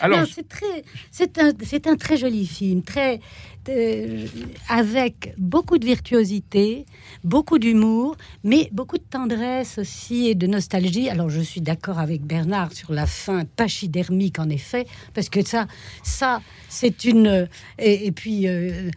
alors, 0.00 0.26
c'est 0.32 0.48
très, 0.48 0.84
c'est 1.10 1.38
un, 1.38 1.52
c'est 1.64 1.86
un 1.86 1.96
très 1.96 2.16
joli 2.16 2.46
film, 2.46 2.82
très 2.82 3.20
euh, 3.68 4.26
avec 4.68 5.32
beaucoup 5.38 5.78
de 5.78 5.86
virtuosité, 5.86 6.84
beaucoup 7.24 7.58
d'humour, 7.58 8.16
mais 8.44 8.68
beaucoup 8.72 8.98
de 8.98 9.04
tendresse 9.08 9.78
aussi 9.78 10.26
et 10.28 10.34
de 10.34 10.46
nostalgie. 10.46 11.08
Alors, 11.08 11.30
je 11.30 11.40
suis 11.40 11.60
d'accord 11.60 11.98
avec 11.98 12.22
Bernard 12.22 12.72
sur 12.72 12.92
la 12.92 13.06
fin 13.06 13.44
pachydermique, 13.44 14.38
en 14.38 14.48
effet, 14.50 14.86
parce 15.14 15.28
que 15.28 15.44
ça, 15.44 15.66
ça, 16.02 16.40
c'est 16.68 17.04
une. 17.04 17.48
Et, 17.78 18.06
et 18.06 18.12
puis. 18.12 18.46
euh, 18.48 18.90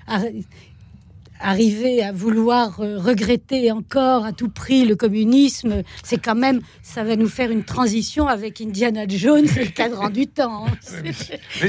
Arriver 1.41 2.01
à 2.01 2.11
vouloir 2.13 2.79
euh, 2.79 2.97
regretter 2.97 3.69
encore 3.71 4.23
à 4.25 4.31
tout 4.31 4.47
prix 4.49 4.85
le 4.85 4.95
communisme, 4.95 5.83
c'est 6.01 6.17
quand 6.17 6.33
même, 6.35 6.61
ça 6.81 7.03
va 7.03 7.17
nous 7.17 7.27
faire 7.27 7.51
une 7.51 7.63
transition 7.63 8.27
avec 8.27 8.61
Indiana 8.61 9.03
Jones 9.07 9.45
et 9.57 9.65
le 9.65 9.69
cadran 9.71 10.09
du 10.09 10.27
temps. 10.27 10.65
mais 11.03 11.11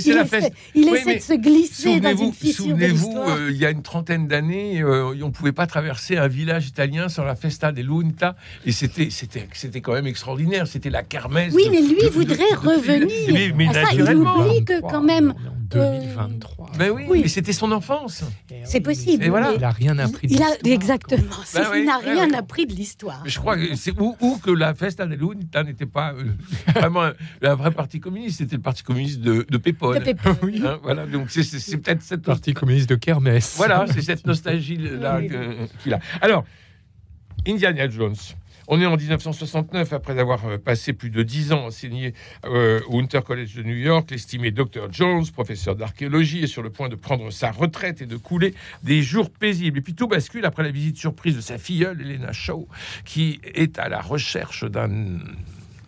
c'est 0.01 0.13
la 0.15 0.23
essaie, 0.23 0.41
fête. 0.41 0.53
il 0.75 0.89
Oui, 0.89 0.99
essaie 0.99 1.17
de 1.17 1.21
se 1.23 1.33
glisser 1.35 2.01
dans 2.01 2.17
une 2.17 2.33
fissure 2.33 2.67
de 2.67 2.71
souvenez-vous 2.71 3.17
euh, 3.19 3.51
il 3.51 3.57
y 3.57 3.67
a 3.67 3.71
une 3.71 3.83
trentaine 3.83 4.29
d'années, 4.29 4.81
euh, 4.83 5.07
on 5.21 5.27
ne 5.27 5.31
pouvait 5.33 5.53
pas 5.53 5.67
traverser 5.67 6.17
un 6.17 6.29
village 6.29 6.69
italien 6.69 7.09
sans 7.09 7.25
la 7.25 7.35
Festa 7.35 7.73
dell'Unta, 7.73 8.37
et 8.65 8.73
c'était, 8.73 9.09
c'était, 9.11 9.81
quand 9.81 9.93
même 9.95 10.07
extraordinaire. 10.07 10.67
C'était 10.69 10.91
la 10.91 11.03
kermesse. 11.03 11.53
oui, 11.55 11.65
de- 11.67 11.71
mais 11.71 11.81
lui 11.83 12.01
de- 12.03 12.09
voudrait 12.09 12.37
de- 12.37 12.63
de- 12.63 12.69
revenir. 12.69 13.09
Mais, 13.33 13.53
mais 13.55 13.73
ça, 13.73 13.83
il 13.93 14.03
oublie 14.03 14.65
que 14.65 14.81
quand 14.81 15.03
même, 15.03 15.35
2023. 15.69 16.73
Ben 16.79 16.91
oui, 16.91 17.05
Oui. 17.09 17.21
mais 17.23 17.29
c'était 17.29 17.53
son 17.53 17.73
enfance. 17.73 18.25
c'est 18.65 18.81
possible. 18.81 19.25
Et 19.25 19.29
voilà. 19.29 19.51
mais 19.51 19.57
Il 19.57 19.65
a 19.65 19.71
rien 19.71 19.99
appris. 19.99 20.29
de 20.29 20.33
il 20.35 20.43
a 20.43 20.47
l'histoire. 20.51 20.73
exactement. 20.75 21.23
Bah 21.55 21.61
oui, 21.73 21.79
il 21.81 21.85
n'a 21.87 21.99
rien 21.99 22.33
appris 22.35 22.67
de 22.67 22.73
l'histoire. 22.75 23.23
Je 23.27 23.39
crois 23.39 23.57
que 23.57 23.75
c'est 23.77 23.99
ou, 24.01 24.17
ou 24.21 24.37
que 24.39 24.51
la 24.51 24.75
Festa 24.75 25.07
dell'Unta 25.07 25.63
n'était 25.65 25.87
pas 25.87 26.13
euh, 26.15 26.25
vraiment 26.75 27.03
un, 27.05 27.13
un 27.43 27.55
vrai 27.55 27.71
parti 27.71 28.01
communiste, 28.01 28.39
c'était 28.39 28.57
le 28.57 28.63
parti 28.63 28.83
communiste 28.83 29.21
de, 29.21 29.45
de. 29.51 29.59
De. 29.59 29.67
Hein, 30.67 30.79
voilà, 30.83 31.07
donc 31.07 31.31
c'est, 31.31 31.77
peut-être 31.81 32.03
cette 32.03 32.23
Parti 32.23 32.55
communiste 32.55 32.89
de 32.89 32.95
Kermesse. 32.95 33.55
Voilà, 33.57 33.85
c'est 33.93 34.01
cette 34.03 34.27
nostalgie-là 34.27 35.19
Oui. 35.21 35.29
que- 35.29 35.67
qu'il 35.83 35.93
a. 35.93 36.01
Alors, 36.21 36.45
Indiana 37.47 37.89
Jones. 37.89 38.15
On 38.69 38.81
est 38.81 38.87
en 38.87 38.97
1969, 38.97 39.93
après 39.93 40.19
avoir 40.19 40.45
euh, 40.47 40.59
passé 40.59 40.93
plus 40.93 41.11
de 41.11 41.23
dix 41.23 41.53
ans 41.53 41.67
enseigné 41.67 42.15
euh, 42.45 42.81
au 42.89 43.01
Hunter 43.01 43.21
College 43.25 43.55
de 43.55 43.63
New 43.63 43.77
York. 43.77 44.11
L'estimé 44.11 44.51
Dr. 44.51 44.89
Jones, 44.91 45.25
professeur 45.33 45.77
d'archéologie, 45.77 46.43
est 46.43 46.49
sur 46.49 46.63
le 46.63 46.71
point 46.71 46.89
de 46.89 46.97
prendre 46.97 47.31
sa 47.31 47.53
retraite 47.53 48.03
et 48.03 48.07
de 48.07 48.17
couler 48.17 48.55
des 48.83 49.03
jours 49.03 49.31
paisibles. 49.31 49.79
Et 49.79 49.83
puis 49.83 49.95
tout 49.95 50.09
bascule 50.09 50.45
après 50.45 50.65
la 50.65 50.71
visite 50.71 50.97
surprise 50.97 51.37
de 51.37 51.41
sa 51.41 51.59
filleule, 51.59 52.01
Elena 52.01 52.33
Shaw, 52.33 52.67
qui 53.05 53.41
est 53.55 53.79
à 53.79 53.89
la 53.89 54.01
recherche 54.01 54.65
d'un 54.65 55.19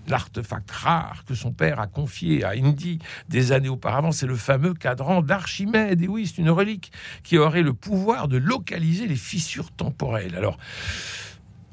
l'artefact 0.09 0.71
rare 0.71 1.25
que 1.27 1.35
son 1.35 1.53
père 1.53 1.81
a 1.81 1.87
confié 1.87 2.45
à 2.45 2.51
Indy 2.51 2.99
des 3.29 3.53
années 3.53 3.69
auparavant, 3.69 4.13
c'est 4.13 4.27
le 4.27 4.37
fameux 4.37 4.75
cadran 4.75 5.23
d'Archimède. 5.23 6.01
Et 6.03 6.09
oui, 6.09 6.27
c'est 6.27 6.41
une 6.41 6.51
relique 6.51 6.93
qui 7.23 7.39
aurait 7.39 7.63
le 7.63 7.75
pouvoir 7.75 8.29
de 8.29 8.39
localiser 8.39 9.07
les 9.07 9.17
fissures 9.17 9.71
temporelles. 9.71 10.35
Alors, 10.35 10.59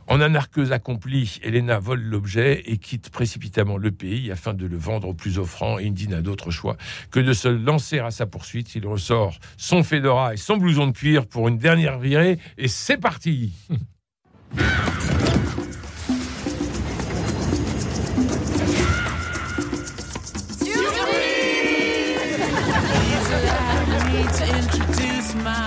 en 0.07 0.21
anarqueuse 0.21 0.71
accomplie, 0.71 1.39
Elena 1.43 1.79
vole 1.79 2.01
l'objet 2.01 2.63
et 2.65 2.77
quitte 2.77 3.09
précipitamment 3.09 3.77
le 3.77 3.91
pays 3.91 4.31
afin 4.31 4.53
de 4.53 4.65
le 4.65 4.77
vendre 4.77 5.09
au 5.09 5.13
plus 5.13 5.39
offrant. 5.39 5.79
Et 5.79 5.87
Indy 5.87 6.07
n'a 6.07 6.21
d'autre 6.21 6.51
choix 6.51 6.77
que 7.11 7.19
de 7.19 7.33
se 7.33 7.47
lancer 7.47 7.99
à 7.99 8.11
sa 8.11 8.25
poursuite. 8.25 8.75
Il 8.75 8.85
ressort 8.87 9.39
son 9.57 9.83
fedora 9.83 10.33
et 10.33 10.37
son 10.37 10.57
blouson 10.57 10.87
de 10.87 10.91
cuir 10.91 11.25
pour 11.25 11.47
une 11.47 11.57
dernière 11.57 11.99
virée. 11.99 12.39
Et 12.57 12.67
c'est 12.67 12.97
parti 12.97 13.53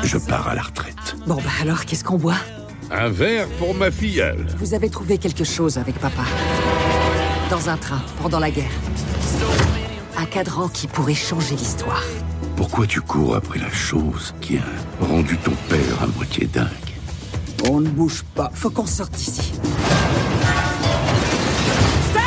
Je 0.04 0.16
pars 0.16 0.48
à 0.48 0.54
la 0.54 0.62
retraite. 0.62 1.16
Bon, 1.26 1.36
bah 1.36 1.50
alors, 1.60 1.84
qu'est-ce 1.84 2.02
qu'on 2.02 2.16
boit? 2.16 2.38
Un 2.90 3.10
verre 3.10 3.46
pour 3.58 3.74
ma 3.74 3.90
filleule. 3.90 4.46
Vous 4.56 4.72
avez 4.72 4.88
trouvé 4.88 5.18
quelque 5.18 5.44
chose 5.44 5.76
avec 5.76 5.98
papa. 5.98 6.22
Dans 7.50 7.68
un 7.68 7.76
train, 7.76 8.00
pendant 8.22 8.38
la 8.38 8.50
guerre. 8.50 8.70
Un 10.16 10.24
cadran 10.24 10.68
qui 10.68 10.86
pourrait 10.86 11.14
changer 11.14 11.54
l'histoire. 11.54 12.02
Pourquoi 12.56 12.86
tu 12.86 13.02
cours 13.02 13.36
après 13.36 13.58
la 13.58 13.70
chose 13.70 14.34
qui 14.40 14.56
a 14.56 15.04
rendu 15.04 15.36
ton 15.36 15.52
père 15.68 16.02
à 16.02 16.06
moitié 16.06 16.46
dingue 16.46 16.66
On 17.68 17.80
ne 17.80 17.88
bouge 17.88 18.24
pas. 18.34 18.50
Faut 18.54 18.70
qu'on 18.70 18.86
sorte 18.86 19.12
d'ici. 19.12 19.52
Stop 22.10 22.22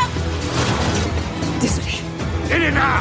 Désolé. 1.59 1.97
Elena 2.51 2.99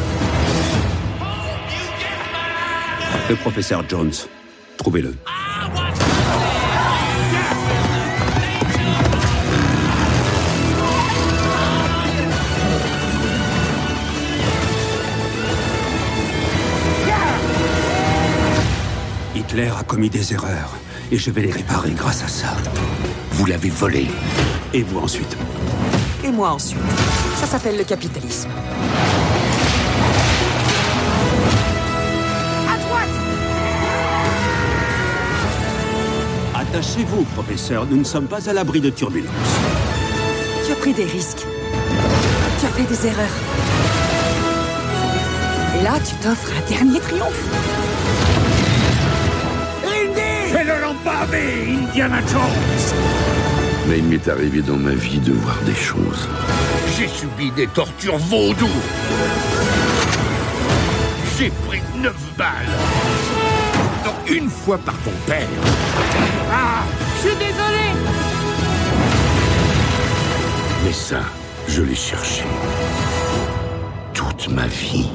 Le 3.29 3.37
professeur 3.37 3.85
Jones. 3.87 4.12
Trouvez-le. 4.79 5.14
Hitler 19.50 19.73
a 19.76 19.83
commis 19.83 20.09
des 20.09 20.33
erreurs 20.33 20.76
et 21.11 21.16
je 21.16 21.28
vais 21.33 21.42
les 21.42 21.50
réparer 21.50 21.90
grâce 21.90 22.23
à 22.23 22.28
ça. 22.28 22.57
Vous 23.33 23.47
l'avez 23.47 23.69
volé. 23.69 24.07
Et 24.73 24.85
vous 24.85 25.00
ensuite 25.00 25.37
Et 26.25 26.30
moi 26.30 26.50
ensuite. 26.50 26.80
Ça 27.35 27.47
s'appelle 27.47 27.76
le 27.76 27.83
capitalisme. 27.83 28.49
À 32.69 32.78
droite 32.78 33.09
Attachez-vous, 36.54 37.25
professeur. 37.35 37.87
Nous 37.87 37.97
ne 37.97 38.04
sommes 38.04 38.28
pas 38.28 38.49
à 38.49 38.52
l'abri 38.52 38.80
de 38.80 38.90
turbulences. 38.90 39.33
Tu 40.64 40.71
as 40.71 40.76
pris 40.76 40.92
des 40.92 41.07
risques. 41.07 41.45
Tu 42.61 42.66
as 42.66 42.69
fait 42.69 42.85
des 42.85 43.04
erreurs. 43.04 43.37
Et 45.76 45.83
là, 45.83 45.95
tu 45.99 46.14
t'offres 46.23 46.52
un 46.57 46.71
dernier 46.71 47.00
triomphe. 47.00 47.89
L'empaver, 51.20 51.66
Indiana 51.68 52.20
Jones 52.20 52.96
Mais 53.88 53.98
il 53.98 54.04
m'est 54.04 54.28
arrivé 54.28 54.62
dans 54.62 54.76
ma 54.76 54.92
vie 54.92 55.18
de 55.18 55.32
voir 55.32 55.58
des 55.66 55.74
choses. 55.74 56.28
J'ai 56.96 57.08
subi 57.08 57.50
des 57.50 57.66
tortures 57.66 58.16
vaudou 58.16 58.68
J'ai 61.38 61.50
pris 61.68 61.82
neuf 61.98 62.16
balles 62.38 62.46
Donc 64.04 64.30
une 64.30 64.48
fois 64.48 64.78
par 64.78 64.94
ton 64.98 65.12
père 65.26 65.46
Ah 66.50 66.84
Je 67.16 67.28
suis 67.28 67.36
désolé 67.36 68.00
Mais 70.84 70.92
ça, 70.92 71.20
je 71.68 71.82
l'ai 71.82 71.94
cherché. 71.94 72.44
Toute 74.14 74.48
ma 74.48 74.66
vie. 74.66 75.10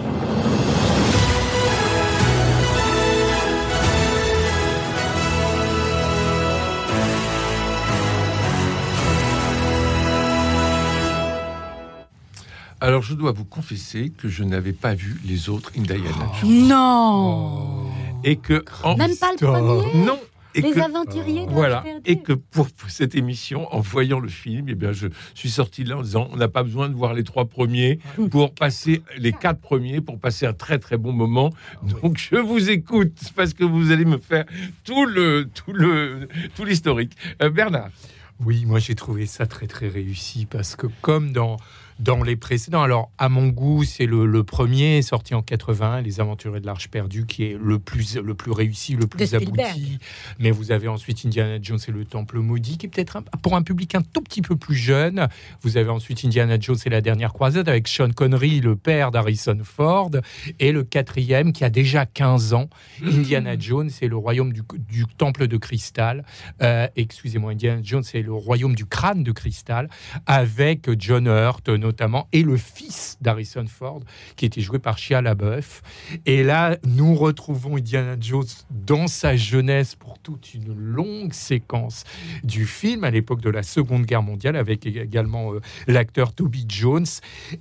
Alors, 12.86 13.02
je 13.02 13.16
dois 13.16 13.32
vous 13.32 13.46
confesser 13.46 14.12
que 14.16 14.30
je 14.30 14.44
n'avais 14.44 14.72
pas 14.74 14.94
vu 14.94 15.20
les 15.26 15.50
autres 15.50 15.72
Indiana 15.76 16.08
Jones. 16.40 16.68
Non 16.68 17.88
Et 18.24 18.36
que, 18.36 18.64
en- 18.84 18.96
Même 18.96 19.16
pas 19.18 19.32
le 19.32 19.38
premier 19.38 20.06
non, 20.06 20.20
et 20.54 20.62
Les 20.62 20.72
que- 20.72 20.80
aventuriers 20.82 21.48
de 21.48 21.52
Voilà, 21.52 21.84
et 22.06 22.20
que 22.20 22.34
pour 22.34 22.68
cette 22.88 23.16
émission, 23.16 23.68
en 23.74 23.80
voyant 23.80 24.20
le 24.20 24.30
film, 24.30 24.68
eh 24.70 24.76
bien, 24.76 24.92
je 24.92 25.08
suis 25.34 25.50
sorti 25.50 25.84
de 25.84 25.90
là 25.90 25.98
en 25.98 26.04
disant 26.04 26.30
on 26.32 26.38
n'a 26.38 26.48
pas 26.48 26.62
besoin 26.62 26.88
de 26.88 26.94
voir 26.94 27.16
les 27.16 27.24
trois 27.24 27.46
premiers 27.46 27.98
pour 28.30 28.54
passer 28.54 29.02
les 29.18 29.32
quatre 29.34 29.60
premiers 29.60 30.00
pour 30.00 30.20
passer 30.20 30.46
un 30.46 30.54
très 30.54 30.78
très 30.78 30.98
bon 30.98 31.12
moment. 31.12 31.50
Donc 32.02 32.20
je 32.20 32.36
vous 32.38 32.70
écoute 32.70 33.18
parce 33.36 33.56
que 33.56 33.64
vous 33.64 33.92
allez 33.92 34.06
me 34.06 34.20
faire 34.20 34.46
tout 34.84 35.06
le 35.08 35.50
tout 35.52 35.74
le 35.74 36.28
tout 36.56 36.66
l'historique. 36.66 37.14
Euh, 37.42 37.50
Bernard. 37.50 37.90
Oui, 38.46 38.66
moi 38.66 38.78
j'ai 38.80 38.96
trouvé 38.96 39.26
ça 39.26 39.48
très 39.48 39.66
très 39.66 39.88
réussi 39.88 40.46
parce 40.46 40.76
que 40.76 40.88
comme 41.02 41.32
dans 41.32 41.58
dans 42.00 42.24
les 42.24 42.36
précédents. 42.36 42.82
Alors, 42.82 43.12
à 43.18 43.30
mon 43.30 43.48
goût, 43.48 43.84
c'est 43.84 44.06
le, 44.06 44.44
premier 44.44 45.02
sorti 45.02 45.34
en 45.34 45.42
80, 45.42 46.02
Les 46.02 46.20
Aventuriers 46.20 46.60
de 46.60 46.66
l'Arche 46.66 46.90
perdue, 46.90 47.26
qui 47.26 47.44
est 47.44 47.58
le 47.60 47.80
plus, 47.80 48.18
le 48.18 48.34
plus 48.34 48.52
réussi, 48.52 48.96
le 48.96 49.08
plus 49.08 49.34
abouti. 49.34 49.98
Mais 50.40 50.52
vous 50.52 50.72
avez 50.72 50.88
ensuite 50.88 51.26
Indiana 51.26 51.58
Jones 51.62 51.80
et 51.88 51.92
le 51.92 52.06
Temple 52.06 52.40
maudit, 52.40 52.78
qui 52.78 52.86
est 52.86 52.90
peut-être 52.90 53.22
pour 53.42 53.56
un 53.56 53.62
public 53.62 53.96
un 53.96 54.02
tout 54.02 54.22
petit 54.22 54.42
peu 54.42 54.56
plus 54.56 54.76
jeune. 54.76 55.28
Vous 55.62 55.78
avez 55.78 55.90
ensuite 55.90 56.24
Indiana 56.26 56.58
Jones 56.60 56.78
et 56.86 56.90
la 56.90 57.02
dernière 57.02 57.34
croisade 57.34 57.70
avec 57.70 57.88
Sean 57.88 58.12
Connery, 58.12 58.60
le 58.60 58.76
père 58.76 59.12
d'Harrison 59.12 59.58
Ford, 59.64 60.12
et 60.60 60.72
le 60.72 60.84
quatrième 60.84 61.54
qui 61.54 61.64
a 61.64 61.70
déjà 61.70 62.06
15 62.06 62.54
ans, 62.54 62.70
Indiana 63.04 63.58
Jones 63.58 63.90
et 64.02 64.08
le 64.08 64.18
royaume 64.18 64.52
du, 64.54 64.64
Temple 65.18 65.48
de 65.48 65.58
cristal. 65.58 66.26
Euh, 66.62 66.88
excusez-moi, 66.96 67.52
Indiana 67.52 67.80
Jones 67.82 68.04
et 68.14 68.22
le 68.22 68.34
royaume 68.34 68.76
du 68.76 68.86
crâne 68.86 69.24
de 69.24 69.32
cristal, 69.32 69.90
avec 70.26 70.90
John 71.00 71.28
Hurt 71.28 71.70
notamment, 71.86 72.28
et 72.34 72.42
le 72.42 72.58
fils 72.58 73.18
d'Harrison 73.22 73.66
Ford, 73.68 74.02
qui 74.36 74.46
était 74.46 74.62
joué 74.62 74.80
par 74.80 74.98
Shia 74.98 75.22
LaBeouf. 75.22 75.84
Et 76.26 76.44
là, 76.44 76.78
nous 76.84 77.14
retrouvons 77.14 77.78
Indiana 77.78 78.16
Jones 78.20 78.46
dans 78.72 79.08
sa 79.08 79.36
jeunesse 79.36 79.94
pour 79.94 80.18
toute 80.18 80.56
une 80.56 80.74
longue 80.74 81.34
séquence 81.34 82.04
du 82.44 82.66
film 82.66 83.04
à 83.04 83.12
l'époque 83.12 83.42
de 83.42 83.52
la 83.52 83.62
Seconde 83.62 84.06
Guerre 84.06 84.24
mondiale, 84.24 84.56
avec 84.56 84.86
également 84.86 85.54
euh, 85.54 85.62
l'acteur 85.88 86.34
Toby 86.34 86.66
Jones. 86.68 87.06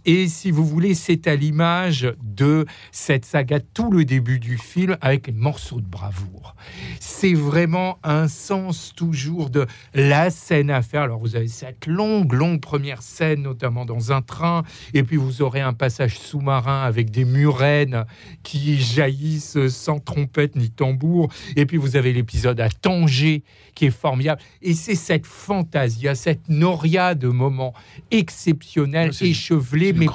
Et 0.06 0.26
si 0.28 0.50
vous 0.50 0.64
voulez, 0.64 0.94
c'est 0.94 1.26
à 1.26 1.36
l'image 1.36 2.10
de 2.22 2.64
cette 2.92 3.26
saga, 3.26 3.60
tout 3.60 3.90
le 3.90 4.06
début 4.06 4.38
du 4.38 4.56
film, 4.56 4.96
avec 5.02 5.26
les 5.26 5.32
morceaux 5.34 5.80
de 5.80 5.86
bravoure. 5.86 6.56
C'est 6.98 7.34
vraiment 7.34 7.98
un 8.02 8.28
sens 8.28 8.92
toujours 8.96 9.50
de 9.50 9.66
la 9.92 10.30
scène 10.30 10.70
à 10.70 10.80
faire. 10.80 11.02
Alors 11.02 11.18
vous 11.18 11.36
avez 11.36 11.48
cette 11.48 11.86
longue, 11.86 12.32
longue 12.32 12.60
première 12.60 13.02
scène, 13.02 13.42
notamment 13.42 13.84
dans 13.84 14.12
un 14.12 14.13
train, 14.22 14.62
et 14.92 15.02
puis 15.02 15.16
vous 15.16 15.42
aurez 15.42 15.60
un 15.60 15.72
passage 15.72 16.18
sous-marin 16.18 16.82
avec 16.82 17.10
des 17.10 17.24
murènes 17.24 18.04
qui 18.42 18.80
jaillissent 18.80 19.68
sans 19.68 19.98
trompette 19.98 20.56
ni 20.56 20.70
tambour, 20.70 21.28
et 21.56 21.66
puis 21.66 21.76
vous 21.76 21.96
avez 21.96 22.12
l'épisode 22.12 22.60
à 22.60 22.68
Tanger 22.68 23.42
qui 23.74 23.86
est 23.86 23.90
formidable, 23.90 24.40
et 24.62 24.72
c'est 24.74 24.94
cette 24.94 25.26
fantasia, 25.26 26.14
cette 26.14 26.48
noria 26.48 27.14
de 27.14 27.28
moments 27.28 27.74
exceptionnels, 28.10 29.10
échevelés, 29.20 29.92
mais, 29.92 30.06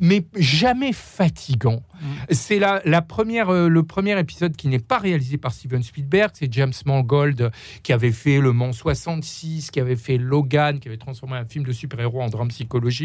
mais 0.00 0.24
jamais 0.36 0.92
fatigants. 0.92 1.82
Mm. 2.00 2.06
C'est 2.30 2.58
la, 2.58 2.80
la 2.84 3.02
première, 3.02 3.50
euh, 3.50 3.68
le 3.68 3.82
premier 3.82 4.18
épisode 4.18 4.56
qui 4.56 4.68
n'est 4.68 4.78
pas 4.78 4.98
réalisé 4.98 5.36
par 5.36 5.52
Steven 5.52 5.82
Spielberg, 5.82 6.30
c'est 6.34 6.52
James 6.52 6.72
Mangold 6.86 7.50
qui 7.82 7.92
avait 7.92 8.12
fait 8.12 8.40
Le 8.40 8.52
Mans 8.52 8.72
66, 8.72 9.70
qui 9.70 9.80
avait 9.80 9.96
fait 9.96 10.18
Logan, 10.18 10.80
qui 10.80 10.88
avait 10.88 10.96
transformé 10.96 11.36
un 11.36 11.44
film 11.44 11.64
de 11.64 11.72
super-héros 11.72 12.22
en 12.22 12.28
drame 12.28 12.48
psychologique, 12.48 13.01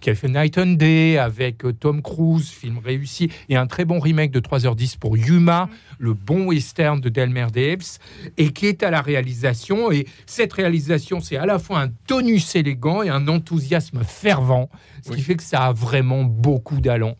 qui 0.00 0.10
avait 0.10 0.18
fait 0.18 0.28
Night 0.28 0.58
and 0.58 0.72
Day 0.72 1.18
avec 1.18 1.64
euh, 1.64 1.72
Tom 1.72 2.02
Cruise, 2.02 2.48
film 2.48 2.78
réussi, 2.78 3.30
et 3.48 3.56
un 3.56 3.66
très 3.66 3.84
bon 3.84 3.98
remake 3.98 4.30
de 4.30 4.40
3h10 4.40 4.98
pour 4.98 5.16
Yuma, 5.16 5.68
le 5.98 6.14
bon 6.14 6.46
western 6.46 7.00
de 7.00 7.08
Delmer 7.08 7.46
Debs, 7.52 7.98
et 8.36 8.52
qui 8.52 8.66
est 8.66 8.82
à 8.82 8.90
la 8.90 9.02
réalisation. 9.02 9.90
Et 9.92 10.06
cette 10.26 10.52
réalisation, 10.52 11.20
c'est 11.20 11.36
à 11.36 11.46
la 11.46 11.58
fois 11.58 11.80
un 11.80 11.88
tonus 12.06 12.54
élégant 12.54 13.02
et 13.02 13.08
un 13.08 13.28
enthousiasme 13.28 14.02
fervent, 14.04 14.68
ce 15.02 15.12
qui 15.12 15.22
fait 15.22 15.36
que 15.36 15.42
ça 15.42 15.64
a 15.64 15.72
vraiment 15.72 16.24
beaucoup 16.24 16.80
d'allant. 16.80 17.16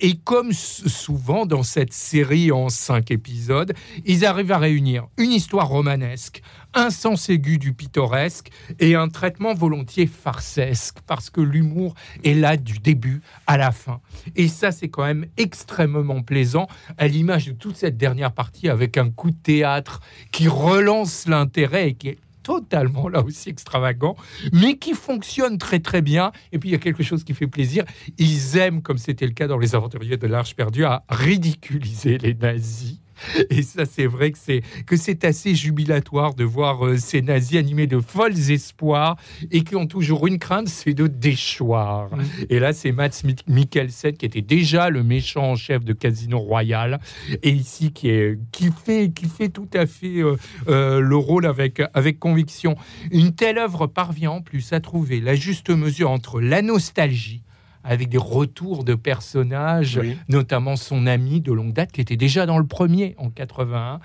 Et 0.00 0.16
comme 0.18 0.52
souvent 0.52 1.46
dans 1.46 1.62
cette 1.62 1.92
série 1.92 2.52
en 2.52 2.68
cinq 2.68 3.10
épisodes, 3.10 3.72
ils 4.04 4.24
arrivent 4.24 4.52
à 4.52 4.58
réunir 4.58 5.06
une 5.16 5.32
histoire 5.32 5.68
romanesque, 5.68 6.42
un 6.74 6.90
sens 6.90 7.28
aigu 7.30 7.58
du 7.58 7.72
pittoresque 7.72 8.50
et 8.78 8.94
un 8.94 9.08
traitement 9.08 9.54
volontiers 9.54 10.06
farcesque, 10.06 10.98
parce 11.06 11.30
que 11.30 11.40
l'humour 11.40 11.94
est 12.24 12.34
là 12.34 12.56
du 12.56 12.78
début 12.78 13.22
à 13.46 13.56
la 13.56 13.72
fin. 13.72 14.00
Et 14.36 14.48
ça, 14.48 14.70
c'est 14.70 14.88
quand 14.88 15.04
même 15.04 15.26
extrêmement 15.36 16.22
plaisant, 16.22 16.68
à 16.96 17.08
l'image 17.08 17.46
de 17.46 17.52
toute 17.52 17.76
cette 17.76 17.96
dernière 17.96 18.32
partie, 18.32 18.68
avec 18.68 18.96
un 18.96 19.10
coup 19.10 19.30
de 19.30 19.36
théâtre 19.36 20.00
qui 20.30 20.48
relance 20.48 21.26
l'intérêt 21.26 21.90
et 21.90 21.94
qui 21.94 22.08
est 22.08 22.18
totalement 22.48 23.10
là 23.10 23.22
aussi 23.22 23.50
extravagant, 23.50 24.16
mais 24.54 24.78
qui 24.78 24.94
fonctionne 24.94 25.58
très 25.58 25.80
très 25.80 26.00
bien. 26.00 26.32
Et 26.50 26.58
puis 26.58 26.70
il 26.70 26.72
y 26.72 26.74
a 26.74 26.78
quelque 26.78 27.02
chose 27.02 27.22
qui 27.22 27.34
fait 27.34 27.46
plaisir. 27.46 27.84
Ils 28.16 28.56
aiment, 28.56 28.80
comme 28.80 28.96
c'était 28.96 29.26
le 29.26 29.32
cas 29.32 29.46
dans 29.46 29.58
Les 29.58 29.74
Aventuriers 29.74 30.16
de 30.16 30.26
l'Arche 30.26 30.56
perdue, 30.56 30.86
à 30.86 31.04
ridiculiser 31.10 32.16
les 32.16 32.32
nazis. 32.32 33.00
Et 33.50 33.62
ça, 33.62 33.84
c'est 33.86 34.06
vrai 34.06 34.32
que 34.32 34.38
c'est 34.38 34.62
que 34.86 34.96
c'est 34.96 35.24
assez 35.24 35.54
jubilatoire 35.54 36.34
de 36.34 36.44
voir 36.44 36.86
euh, 36.86 36.96
ces 36.96 37.22
nazis 37.22 37.58
animés 37.58 37.86
de 37.86 38.00
folles 38.00 38.50
espoirs 38.50 39.16
et 39.50 39.62
qui 39.62 39.76
ont 39.76 39.86
toujours 39.86 40.26
une 40.26 40.38
crainte, 40.38 40.68
c'est 40.68 40.94
de 40.94 41.06
déchoir. 41.06 42.14
Mm. 42.14 42.22
Et 42.50 42.58
là, 42.58 42.72
c'est 42.72 42.92
Mats 42.92 43.22
Mikkelsen 43.46 44.16
qui 44.16 44.26
était 44.26 44.42
déjà 44.42 44.90
le 44.90 45.02
méchant 45.02 45.52
en 45.52 45.56
chef 45.56 45.84
de 45.84 45.92
Casino 45.92 46.38
Royal 46.38 47.00
et 47.42 47.50
ici 47.50 47.92
qui 47.92 48.10
est 48.10 48.38
qui 48.52 48.70
fait 48.84 49.10
qui 49.10 49.26
fait 49.28 49.48
tout 49.48 49.68
à 49.74 49.86
fait 49.86 50.18
euh, 50.18 50.36
euh, 50.68 51.00
le 51.00 51.16
rôle 51.16 51.46
avec 51.46 51.82
avec 51.94 52.18
conviction. 52.18 52.76
Une 53.10 53.34
telle 53.34 53.58
œuvre 53.58 53.86
parvient 53.86 54.32
en 54.32 54.40
plus 54.40 54.72
à 54.72 54.80
trouver 54.80 55.20
la 55.20 55.34
juste 55.34 55.70
mesure 55.70 56.10
entre 56.10 56.40
la 56.40 56.62
nostalgie 56.62 57.42
avec 57.88 58.10
des 58.10 58.18
retours 58.18 58.84
de 58.84 58.94
personnages, 58.94 59.98
notamment 60.28 60.76
son 60.76 61.06
ami 61.06 61.40
de 61.40 61.52
longue 61.52 61.72
date 61.72 61.90
qui 61.90 62.02
était 62.02 62.18
déjà 62.18 62.44
dans 62.44 62.58
le 62.58 62.66
premier 62.66 63.14
en 63.16 63.30
81, 63.30 64.00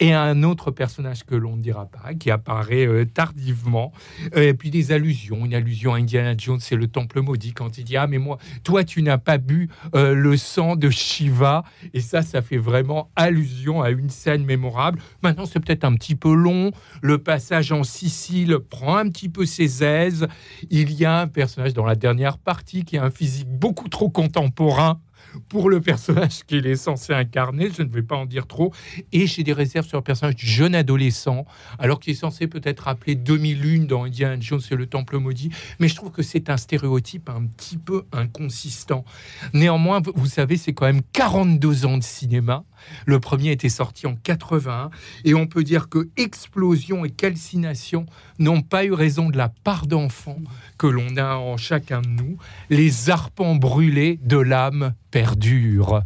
et 0.00 0.12
un 0.12 0.42
autre 0.42 0.72
personnage 0.72 1.24
que 1.24 1.36
l'on 1.36 1.56
ne 1.56 1.62
dira 1.62 1.86
pas, 1.86 2.14
qui 2.14 2.32
apparaît 2.32 2.86
euh, 2.86 3.04
tardivement, 3.06 3.92
euh, 4.34 4.48
et 4.48 4.54
puis 4.54 4.70
des 4.70 4.90
allusions, 4.90 5.46
une 5.46 5.54
allusion 5.54 5.94
à 5.94 5.98
Indiana 5.98 6.34
Jones, 6.36 6.58
c'est 6.58 6.74
le 6.74 6.88
temple 6.88 7.20
maudit 7.20 7.52
quand 7.52 7.78
il 7.78 7.84
dit 7.84 7.96
ah 7.96 8.08
mais 8.08 8.18
moi, 8.18 8.38
toi 8.64 8.82
tu 8.82 9.02
n'as 9.02 9.18
pas 9.18 9.38
bu 9.38 9.68
euh, 9.94 10.14
le 10.14 10.36
sang 10.36 10.74
de 10.74 10.90
Shiva, 10.90 11.62
et 11.94 12.00
ça, 12.00 12.22
ça 12.22 12.42
fait 12.42 12.56
vraiment 12.56 13.08
allusion 13.14 13.82
à 13.82 13.90
une 13.90 14.10
scène 14.10 14.44
mémorable. 14.44 14.98
Maintenant, 15.22 15.46
c'est 15.46 15.60
peut-être 15.60 15.84
un 15.84 15.94
petit 15.94 16.16
peu 16.16 16.34
long, 16.34 16.72
le 17.02 17.18
passage 17.18 17.70
en 17.70 17.84
Sicile 17.84 18.58
prend 18.68 18.96
un 18.96 19.08
petit 19.08 19.28
peu 19.28 19.46
ses 19.46 19.84
aises. 19.84 20.26
Il 20.70 20.92
y 20.92 21.04
a 21.04 21.20
un 21.20 21.28
personnage 21.28 21.72
dans 21.72 21.86
la 21.86 21.94
dernière 21.94 22.38
partie 22.38 22.84
qui 22.84 22.98
a 22.98 23.04
un 23.04 23.10
fils 23.10 23.27
beaucoup 23.46 23.88
trop 23.88 24.08
contemporain 24.08 25.00
pour 25.48 25.70
le 25.70 25.80
personnage 25.80 26.44
qu'il 26.44 26.66
est 26.66 26.76
censé 26.76 27.12
incarner. 27.12 27.70
Je 27.76 27.82
ne 27.82 27.88
vais 27.88 28.02
pas 28.02 28.16
en 28.16 28.26
dire 28.26 28.46
trop. 28.46 28.72
Et 29.12 29.26
j'ai 29.26 29.42
des 29.42 29.52
réserves 29.52 29.86
sur 29.86 29.98
le 29.98 30.04
personnage 30.04 30.36
du 30.36 30.46
jeune 30.46 30.74
adolescent, 30.74 31.46
alors 31.78 32.00
qu'il 32.00 32.12
est 32.12 32.16
censé 32.16 32.46
peut-être 32.46 32.80
rappeler 32.80 33.14
2001 33.14 33.84
dans 33.84 34.04
Indiana 34.04 34.36
Jones 34.40 34.60
et 34.70 34.74
le 34.74 34.86
Temple 34.86 35.18
maudit. 35.18 35.50
Mais 35.78 35.88
je 35.88 35.94
trouve 35.94 36.10
que 36.10 36.22
c'est 36.22 36.50
un 36.50 36.56
stéréotype 36.56 37.28
un 37.28 37.44
petit 37.44 37.78
peu 37.78 38.04
inconsistant. 38.12 39.04
Néanmoins, 39.52 40.00
vous 40.14 40.26
savez, 40.26 40.56
c'est 40.56 40.72
quand 40.72 40.86
même 40.86 41.02
42 41.12 41.86
ans 41.86 41.98
de 41.98 42.02
cinéma. 42.02 42.64
Le 43.06 43.20
premier 43.20 43.52
était 43.52 43.68
sorti 43.68 44.06
en 44.06 44.14
81 44.14 44.90
et 45.24 45.34
on 45.34 45.46
peut 45.46 45.64
dire 45.64 45.88
que 45.88 46.08
explosion 46.16 47.04
et 47.04 47.10
calcination 47.10 48.06
n'ont 48.38 48.62
pas 48.62 48.84
eu 48.84 48.92
raison 48.92 49.30
de 49.30 49.36
la 49.36 49.48
part 49.48 49.86
d'enfant 49.86 50.38
que 50.76 50.86
l'on 50.86 51.16
a 51.16 51.36
en 51.36 51.56
chacun 51.56 52.00
de 52.02 52.08
nous. 52.08 52.38
Les 52.70 53.10
arpents 53.10 53.54
brûlés 53.54 54.18
de 54.22 54.38
l'âme 54.38 54.94
perdurent. 55.10 56.02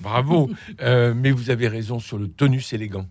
Bravo, 0.00 0.50
euh, 0.80 1.14
mais 1.14 1.30
vous 1.30 1.50
avez 1.50 1.68
raison 1.68 1.98
sur 1.98 2.18
le 2.18 2.28
tonus 2.28 2.72
élégant. 2.72 3.06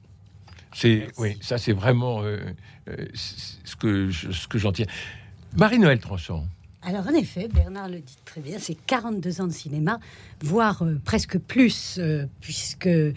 C'est 0.74 1.08
oui, 1.18 1.38
ça 1.42 1.58
c'est 1.58 1.74
vraiment 1.74 2.22
euh, 2.24 2.40
euh, 2.88 3.06
ce 3.14 3.76
que 3.76 4.12
ce 4.12 4.48
que 4.48 4.58
j'en 4.58 4.72
tiens. 4.72 4.86
Marie-Noël 5.58 6.00
Tranchant. 6.00 6.46
Alors 6.82 7.08
en 7.08 7.14
effet, 7.14 7.50
Bernard 7.50 7.90
le 7.90 8.00
dit 8.00 8.18
très 8.24 8.40
bien, 8.40 8.58
c'est 8.58 8.78
42 8.88 9.42
ans 9.42 9.48
de 9.48 9.54
cinéma, 9.54 10.00
voire 10.42 10.82
euh, 10.84 10.98
presque 11.04 11.38
plus, 11.38 11.98
euh, 12.00 12.26
puisque 12.40 12.88
euh, 12.88 13.12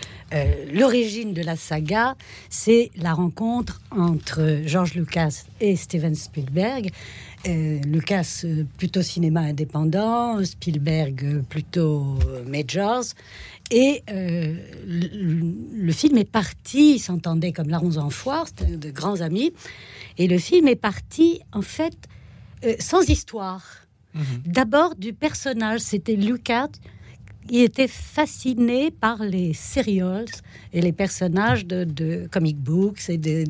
l'origine 0.73 1.33
de 1.33 1.43
la 1.43 1.55
saga, 1.55 2.17
c'est 2.51 2.91
la 2.97 3.15
rencontre 3.15 3.81
entre 3.93 4.63
George 4.67 4.95
Lucas 4.95 5.45
et 5.61 5.77
Steven 5.77 6.15
Spielberg. 6.15 6.91
Lucas 7.45 8.45
plutôt 8.79 9.03
cinéma 9.03 9.41
indépendant, 9.41 10.45
Spielberg 10.45 11.43
plutôt 11.49 12.17
majors. 12.47 13.03
Et 13.73 14.05
le, 14.07 15.93
film 15.93 16.19
est 16.19 16.31
parti, 16.31 16.95
ils 16.95 16.99
s'entendaient 17.01 17.51
comme 17.51 17.69
larrons 17.69 17.97
en 17.97 18.11
foire, 18.11 18.47
de 18.69 18.91
grands 18.93 19.23
amis. 19.23 19.53
Et 20.19 20.29
le 20.29 20.39
film 20.39 20.69
est 20.69 20.77
parti, 20.77 21.41
en 21.53 21.63
fait, 21.63 21.97
euh, 22.65 22.75
sans 22.79 23.09
histoire. 23.09 23.65
Mhm. 24.15 24.25
D'abord 24.47 24.95
du 24.95 25.13
personnage, 25.13 25.81
c'était 25.81 26.17
Lucas. 26.17 26.69
Il 27.51 27.61
était 27.61 27.89
fasciné 27.89 28.91
par 28.93 29.25
les 29.25 29.53
serials 29.53 30.27
et 30.73 30.81
les 30.81 30.93
personnages 30.93 31.67
de, 31.67 32.29
comic 32.31 32.57
books 32.57 33.09
et 33.09 33.19
de, 33.19 33.45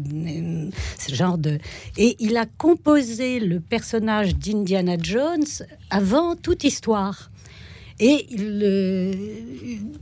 ce 0.99 1.15
genre 1.15 1.37
de. 1.37 1.59
Et 1.99 2.17
il 2.19 2.37
a 2.39 2.47
composé 2.47 3.39
le 3.39 3.61
personnage 3.61 4.35
d'Indiana 4.37 4.97
Jones 4.99 5.45
avant 5.91 6.37
toute 6.37 6.65
histoire. 6.65 7.31
Et 8.01 8.27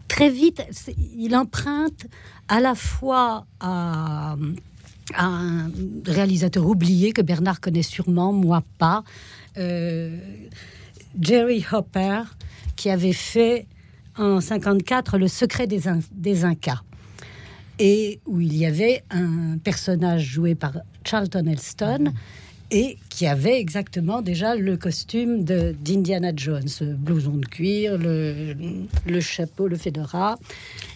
très 0.06 0.30
vite, 0.30 0.62
il 1.16 1.34
emprunte 1.34 2.06
à 2.48 2.60
la 2.60 2.74
fois 2.74 3.46
à 3.58 4.36
un 5.16 5.70
réalisateur 6.06 6.66
oublié 6.66 7.12
que 7.12 7.22
Bernard 7.22 7.60
connaît 7.60 7.82
sûrement, 7.82 8.32
moi 8.32 8.62
pas. 8.78 9.02
Euh, 9.58 10.16
Jerry 11.20 11.64
Hopper 11.72 12.22
qui 12.76 12.90
avait 12.90 13.12
fait 13.12 13.66
en 14.16 14.40
54 14.40 15.18
Le 15.18 15.28
secret 15.28 15.66
des, 15.66 15.82
des 16.12 16.44
Incas 16.44 16.82
et 17.78 18.20
où 18.26 18.40
il 18.40 18.56
y 18.56 18.66
avait 18.66 19.02
un 19.10 19.56
personnage 19.58 20.22
joué 20.22 20.54
par 20.54 20.72
Charlton 21.04 21.46
Heston 21.46 22.12
et 22.70 22.98
qui 23.20 23.26
avait 23.26 23.60
exactement 23.60 24.22
déjà 24.22 24.56
le 24.56 24.78
costume 24.78 25.44
d'Indiana 25.44 26.32
Jones, 26.34 26.70
le 26.80 26.94
blouson 26.94 27.36
de 27.36 27.44
cuir, 27.44 27.98
le, 27.98 28.56
le 29.06 29.20
chapeau, 29.20 29.68
le 29.68 29.76
fedora. 29.76 30.38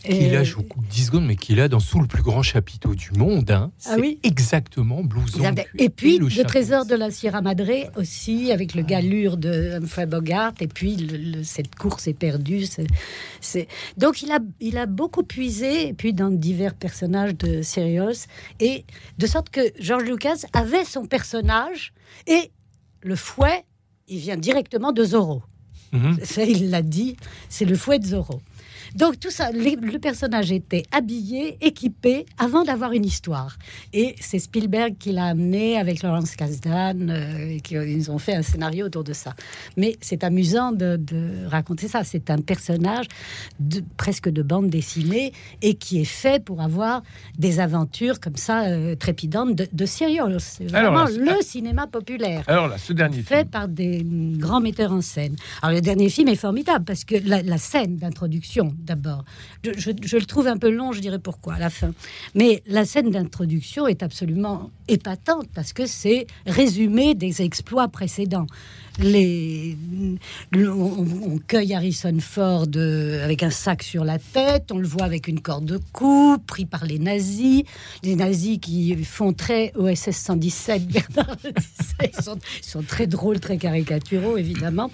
Qu'il 0.02 0.34
a, 0.34 0.42
je 0.42 0.54
vous 0.54 0.62
coupe 0.62 0.86
10 0.86 1.04
secondes, 1.04 1.26
mais 1.26 1.36
qu'il 1.36 1.60
a 1.60 1.68
dans 1.68 1.80
Sous 1.80 2.00
le 2.00 2.06
plus 2.06 2.22
grand 2.22 2.42
chapiteau 2.42 2.94
du 2.94 3.10
monde. 3.12 3.50
Hein. 3.50 3.72
Ah 3.84 3.96
oui 4.00 4.20
exactement 4.22 5.04
blouson. 5.04 5.40
de 5.50 5.54
cuir 5.54 5.66
et 5.78 5.90
puis, 5.90 6.16
le, 6.16 6.44
trésor 6.44 6.86
de 6.86 6.94
la 6.94 7.10
Sierra 7.10 7.42
Madre 7.42 7.90
aussi, 7.96 8.52
avec 8.52 8.74
le 8.74 8.80
galure 8.80 9.36
de 9.36 9.74
Humphrey 9.74 10.06
Bogart, 10.06 10.54
et 10.60 10.66
puis 10.66 11.42
cette 11.42 11.74
course 11.74 12.08
est 12.08 12.14
perdue. 12.14 12.64
c'est 13.42 13.68
Donc, 13.98 14.22
il 14.22 14.32
a, 14.32 14.38
il 14.60 14.78
a 14.78 14.86
beaucoup 14.86 15.24
puisé, 15.24 15.88
et 15.88 15.92
puis 15.92 16.14
dans 16.14 16.30
divers 16.30 16.74
personnages 16.74 17.36
de 17.36 17.60
Sirius, 17.60 18.28
et 18.60 18.86
de 19.18 19.26
sorte 19.26 19.50
que 19.50 19.60
George 19.78 20.04
Lucas 20.04 20.46
avait 20.54 20.86
son 20.86 21.04
personnage 21.04 21.92
et 22.26 22.50
le 23.02 23.16
fouet, 23.16 23.64
il 24.08 24.18
vient 24.18 24.36
directement 24.36 24.92
de 24.92 25.04
Zorro. 25.04 25.42
Mhm. 25.92 26.18
Ça, 26.24 26.42
il 26.42 26.70
l'a 26.70 26.82
dit, 26.82 27.16
c'est 27.48 27.64
le 27.64 27.76
fouet 27.76 27.98
de 27.98 28.06
Zorro. 28.06 28.40
Donc 28.94 29.18
tout 29.18 29.30
ça, 29.30 29.50
le 29.50 29.98
personnage 29.98 30.52
était 30.52 30.84
habillé, 30.92 31.58
équipé 31.60 32.26
avant 32.38 32.62
d'avoir 32.62 32.92
une 32.92 33.04
histoire. 33.04 33.56
Et 33.92 34.14
c'est 34.20 34.38
Spielberg 34.38 34.94
qui 34.98 35.10
l'a 35.10 35.26
amené 35.26 35.78
avec 35.78 36.02
Laurence 36.02 36.36
Kasdan, 36.36 37.10
euh, 37.10 37.56
et 37.56 37.60
qui, 37.60 37.74
ils 37.74 38.10
ont 38.10 38.18
fait 38.18 38.34
un 38.34 38.42
scénario 38.42 38.86
autour 38.86 39.02
de 39.02 39.12
ça. 39.12 39.34
Mais 39.76 39.96
c'est 40.00 40.22
amusant 40.22 40.70
de, 40.70 40.98
raconter 41.46 41.88
ça. 41.88 42.04
C'est 42.04 42.30
un 42.30 42.38
personnage 42.38 43.06
de, 43.58 43.82
presque 43.96 44.28
de 44.28 44.42
bande 44.42 44.70
dessinée 44.70 45.32
et 45.60 45.74
qui 45.74 46.00
est 46.00 46.04
fait 46.04 46.42
pour 46.42 46.60
avoir 46.60 47.02
des 47.36 47.58
aventures 47.58 48.20
comme 48.20 48.36
ça 48.36 48.64
euh, 48.64 48.94
trépidantes 48.94 49.56
de, 49.56 49.66
de 49.72 49.86
Sirius. 49.86 50.42
C'est 50.42 50.66
vraiment 50.66 51.06
le 51.06 51.42
cinéma 51.42 51.86
populaire. 51.88 52.44
Alors 52.46 52.68
là, 52.68 52.78
ce 52.78 52.92
dernier 52.92 53.22
fait 53.22 53.48
par 53.48 53.66
des 53.66 54.04
grands 54.04 54.60
metteurs 54.60 54.92
en 54.92 55.00
scène. 55.00 55.34
Alors 55.62 55.74
le 55.74 55.80
dernier 55.80 56.08
film 56.08 56.28
est 56.28 56.36
formidable 56.36 56.84
parce 56.84 57.04
que 57.04 57.16
la 57.24 57.58
scène 57.58 57.96
d'introduction 57.96 58.72
d'abord. 58.84 59.24
Je, 59.62 60.16
le 60.16 60.24
trouve 60.24 60.46
un 60.46 60.56
peu 60.56 60.70
long, 60.70 60.92
je 60.92 61.00
dirais 61.00 61.18
pourquoi 61.18 61.54
à 61.54 61.58
la 61.58 61.70
fin. 61.70 61.92
Mais 62.34 62.62
la 62.66 62.84
scène 62.84 63.10
d'introduction 63.10 63.86
est 63.86 64.02
absolument 64.02 64.70
épatante 64.88 65.48
parce 65.54 65.72
que 65.72 65.86
c'est 65.86 66.26
résumé 66.46 67.14
des 67.14 67.42
exploits 67.42 67.88
précédents 67.88 68.46
on, 70.54 71.38
cueille 71.46 71.74
Harrison 71.74 72.16
Ford 72.20 72.66
euh, 72.76 73.24
avec 73.24 73.42
un 73.42 73.50
sac 73.50 73.82
sur 73.82 74.04
la 74.04 74.18
tête, 74.18 74.70
on 74.70 74.78
le 74.78 74.86
voit 74.86 75.04
avec 75.04 75.26
une 75.26 75.40
corde 75.40 75.64
de 75.64 75.80
cou, 75.92 76.36
pris 76.46 76.64
par 76.64 76.84
les 76.84 76.98
nazis, 76.98 77.64
les 78.02 78.14
nazis 78.14 78.58
qui 78.60 78.94
font 79.04 79.32
très 79.32 79.72
OSS 79.74 80.10
117, 80.10 80.86
Bernard 80.88 81.36
ils 82.02 82.22
sont, 82.22 82.38
sont, 82.62 82.82
très 82.82 83.06
drôles, 83.06 83.40
très 83.40 83.56
caricaturaux 83.56 84.36
évidemment. 84.36 84.90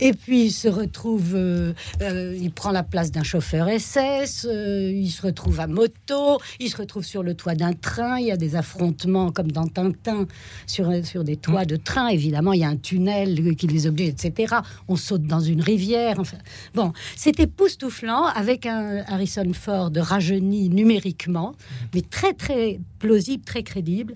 Et 0.00 0.12
puis 0.12 0.46
il 0.46 0.52
se 0.52 0.68
retrouve, 0.68 1.34
euh, 1.34 1.72
euh, 2.02 2.36
il 2.40 2.50
prend 2.50 2.72
la 2.72 2.82
place 2.82 3.12
d'un 3.12 3.22
chauffeur 3.22 3.68
SS, 3.68 4.46
il 4.50 5.10
se 5.10 5.22
retrouve 5.22 5.60
à 5.60 5.66
moto, 5.66 6.40
il 6.58 6.70
se 6.70 6.76
retrouve 6.76 7.04
sur 7.04 7.22
le 7.22 7.34
toit 7.34 7.54
d'un 7.54 7.72
train, 7.72 8.18
il 8.18 8.26
y 8.26 8.32
a 8.32 8.36
des 8.36 8.56
affrontements 8.56 9.30
comme 9.34 9.52
dans 9.52 9.66
Tintin 9.66 10.26
sur, 10.66 10.90
sur 11.04 11.24
des 11.24 11.36
toits 11.36 11.64
de 11.64 11.76
train, 11.76 12.08
évidemment 12.08 12.52
il 12.52 12.60
y 12.60 12.64
a 12.64 12.68
un 12.68 12.76
tunnel 12.76 13.56
qui 13.56 13.66
les 13.66 13.86
oblige, 13.86 14.08
etc. 14.08 14.56
On 14.88 14.96
saute 14.96 15.24
dans 15.24 15.40
une 15.40 15.60
rivière. 15.60 16.18
Enfin, 16.18 16.38
bon, 16.74 16.92
c'était 17.16 17.44
époustouflant 17.44 18.24
avec 18.24 18.66
un 18.66 19.04
Harrison 19.06 19.52
Ford 19.52 19.90
rajeuni 19.94 20.68
numériquement, 20.68 21.54
mais 21.94 22.00
très 22.00 22.32
très 22.32 22.80
plausible, 22.98 23.44
très 23.44 23.62
crédible. 23.62 24.14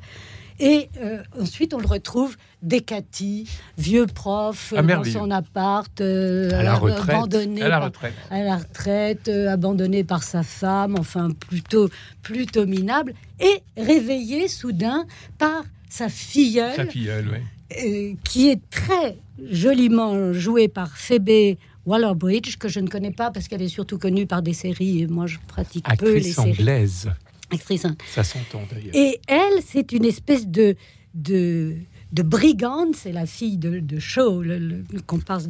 Et 0.61 0.89
euh, 1.01 1.23
ensuite, 1.41 1.73
on 1.73 1.79
le 1.79 1.87
retrouve 1.87 2.37
décati, 2.63 3.49
vieux 3.77 4.07
prof, 4.07 4.75
ah, 4.77 4.83
dans 4.83 5.05
son 5.05 5.31
appart, 5.31 6.01
euh, 6.01 6.51
abandonné 6.51 7.63
à 7.63 7.69
la 7.69 7.79
retraite, 7.79 8.15
à 8.31 8.43
la 8.43 8.57
retraite 8.57 9.29
euh, 9.29 9.49
abandonné 9.49 10.03
par 10.03 10.23
sa 10.25 10.43
femme, 10.43 10.97
enfin 10.99 11.31
plutôt 11.31 11.89
plutôt 12.23 12.67
minable, 12.67 13.15
et 13.39 13.63
réveillé 13.77 14.49
soudain 14.49 15.07
par 15.39 15.65
sa 15.89 16.09
filleule, 16.09 16.75
sa 16.75 16.87
filleule 16.87 17.29
oui. 17.33 17.39
Euh, 17.85 18.15
qui 18.25 18.49
est 18.49 18.61
très 18.71 19.19
joliment 19.51 20.33
jouée 20.33 20.69
par 20.69 20.97
Phoebe 20.97 21.57
Waller-Bridge, 21.87 22.57
que 22.57 22.69
je 22.69 22.81
ne 22.81 22.89
connais 22.89 23.13
pas 23.13 23.31
parce 23.31 23.47
qu'elle 23.47 23.63
est 23.63 23.69
surtout 23.69 23.99
connue 23.99 24.27
par 24.27 24.43
des 24.43 24.55
séries 24.55 25.03
et 25.03 25.07
moi 25.07 25.27
je 25.27 25.39
pratique 25.47 25.87
peu 25.99 26.15
les 26.15 26.33
séries. 26.33 26.51
anglaise. 26.53 27.09
Actrice 27.51 27.87
Ça 28.07 28.25
s'entend 28.25 28.63
d'ailleurs. 28.71 28.95
Et 28.95 29.21
elle, 29.27 29.63
c'est 29.65 29.93
une 29.93 30.05
espèce 30.05 30.47
de, 30.47 30.77
de, 31.15 31.75
de 32.13 32.23
brigande, 32.23 32.95
c'est 32.95 33.13
la 33.13 33.27
fille 33.27 33.57
de, 33.59 33.81
de 33.81 33.99
Shaw, 33.99 34.43
le, 34.43 34.59
le 34.59 35.01
comparse 35.07 35.49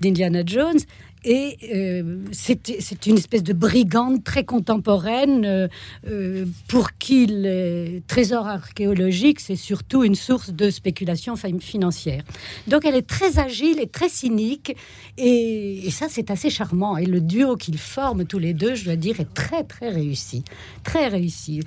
d'Indiana 0.00 0.42
Jones, 0.44 0.78
et 1.24 1.56
euh, 1.74 2.18
c'est 2.32 3.06
une 3.06 3.16
espèce 3.16 3.42
de 3.42 3.52
brigande 3.52 4.22
très 4.22 4.44
contemporaine 4.44 5.44
euh, 5.44 5.68
euh, 6.08 6.46
pour 6.68 6.92
qui 6.98 7.26
les 7.26 8.02
trésors 8.06 8.46
archéologiques, 8.46 9.40
c'est 9.40 9.56
surtout 9.56 10.04
une 10.04 10.14
source 10.14 10.50
de 10.50 10.70
spéculation 10.70 11.34
financière. 11.36 12.22
Donc 12.66 12.84
elle 12.84 12.94
est 12.94 13.06
très 13.06 13.38
agile 13.38 13.80
et 13.80 13.88
très 13.88 14.08
cynique, 14.08 14.76
et, 15.16 15.88
ça 15.90 16.06
c'est 16.08 16.30
assez 16.30 16.50
charmant. 16.50 16.96
Et 16.96 17.06
le 17.06 17.20
duo 17.20 17.56
qu'ils 17.56 17.78
forment 17.78 18.24
tous 18.24 18.38
les 18.38 18.54
deux, 18.54 18.74
je 18.74 18.84
dois 18.84 18.96
dire, 18.96 19.20
est 19.20 19.34
très 19.34 19.64
très 19.64 19.88
réussi. 19.88 20.44
Très 20.84 21.08
réussi. 21.08 21.60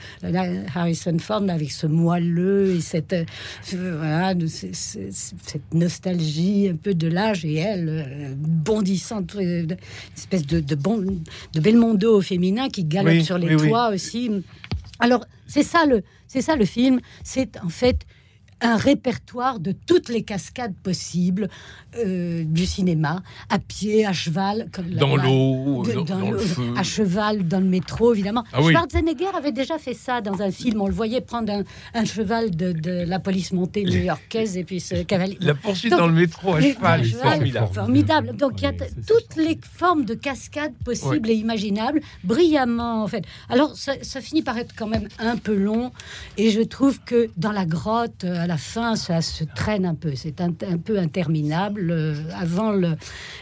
Harrison 0.73 1.17
Ford 1.19 1.43
avec 1.49 1.71
ce 1.71 1.87
moelleux 1.87 2.75
et 2.75 2.81
cette, 2.81 3.15
voilà, 3.73 4.33
cette 4.47 5.73
nostalgie 5.73 6.69
un 6.69 6.75
peu 6.75 6.93
de 6.93 7.07
l'âge, 7.07 7.43
et 7.43 7.55
elle 7.55 8.35
bondissante 8.37 9.35
une 9.41 9.77
espèce 10.15 10.45
de, 10.45 10.59
de, 10.59 10.75
bon, 10.75 10.97
de 11.53 11.59
Belmondo 11.59 12.21
féminin 12.21 12.69
qui 12.69 12.83
galope 12.83 13.21
sur 13.21 13.37
les 13.37 13.55
toits 13.55 13.89
aussi. 13.89 14.31
Alors, 14.99 15.25
c'est 15.47 15.63
ça 15.63 15.85
le, 15.85 16.03
ça 16.27 16.55
le 16.55 16.65
film. 16.65 16.99
C'est 17.23 17.57
en 17.63 17.69
fait 17.69 18.05
un 18.61 18.77
répertoire 18.77 19.59
de 19.59 19.71
toutes 19.71 20.09
les 20.09 20.23
cascades 20.23 20.75
possibles 20.83 21.49
euh, 21.97 22.43
du 22.45 22.65
cinéma, 22.65 23.21
à 23.49 23.59
pied, 23.59 24.05
à 24.05 24.13
cheval, 24.13 24.67
comme 24.71 24.89
dans 24.91 25.15
l'eau, 25.15 25.83
dans, 26.05 26.31
le 26.31 26.37
feu. 26.37 26.73
à 26.77 26.83
cheval, 26.83 27.47
dans 27.47 27.59
le 27.59 27.65
métro, 27.65 28.13
évidemment. 28.13 28.45
Ah 28.53 28.61
Schwarzenegger 28.61 29.27
avait 29.35 29.51
déjà 29.51 29.77
fait 29.77 29.93
ça 29.93 30.21
dans 30.21 30.41
un 30.41 30.51
film. 30.51 30.81
On 30.81 30.87
le 30.87 30.93
voyait 30.93 31.21
prendre 31.21 31.51
un, 31.93 32.05
cheval 32.05 32.55
de, 32.55 32.73
la 33.05 33.19
police 33.19 33.51
montée 33.51 33.83
new-yorkaise 33.83 34.57
et 34.57 34.63
puis 34.63 34.79
ce 34.79 34.95
cavalier. 35.03 35.37
La 35.41 35.55
poursuite 35.55 35.91
dans 35.91 36.07
le 36.07 36.13
métro 36.13 36.53
à 36.53 36.61
cheval, 36.61 37.05
formidable. 37.05 37.73
formidable. 37.73 38.35
Donc 38.37 38.61
il 38.61 38.63
y 38.63 38.67
a 38.67 38.73
toutes 39.07 39.35
les 39.35 39.59
formes 39.61 40.05
de 40.05 40.13
cascades 40.13 40.75
possibles 40.85 41.29
et 41.29 41.35
imaginables, 41.35 42.01
brillamment 42.23 43.03
en 43.03 43.07
fait. 43.07 43.25
Alors 43.49 43.75
ça, 43.75 43.93
ça, 44.01 44.21
finit 44.21 44.43
par 44.43 44.57
être 44.57 44.73
quand 44.75 44.87
même 44.87 45.07
un 45.19 45.35
peu 45.35 45.55
long 45.55 45.91
et 46.37 46.51
je 46.51 46.61
trouve 46.61 46.99
que 47.01 47.29
dans 47.37 47.51
la 47.51 47.65
grotte, 47.65 48.23
à 48.23 48.47
la 48.51 48.57
fin, 48.57 48.97
ça 48.97 49.21
se 49.21 49.45
traîne 49.45 49.85
un 49.85 49.95
peu. 49.95 50.11
C'est 50.15 50.41
un, 50.41 50.51
peu 50.51 50.99
interminable 50.99 51.89
euh, 51.89 52.15
avant 52.37 52.73
le. 52.73 52.97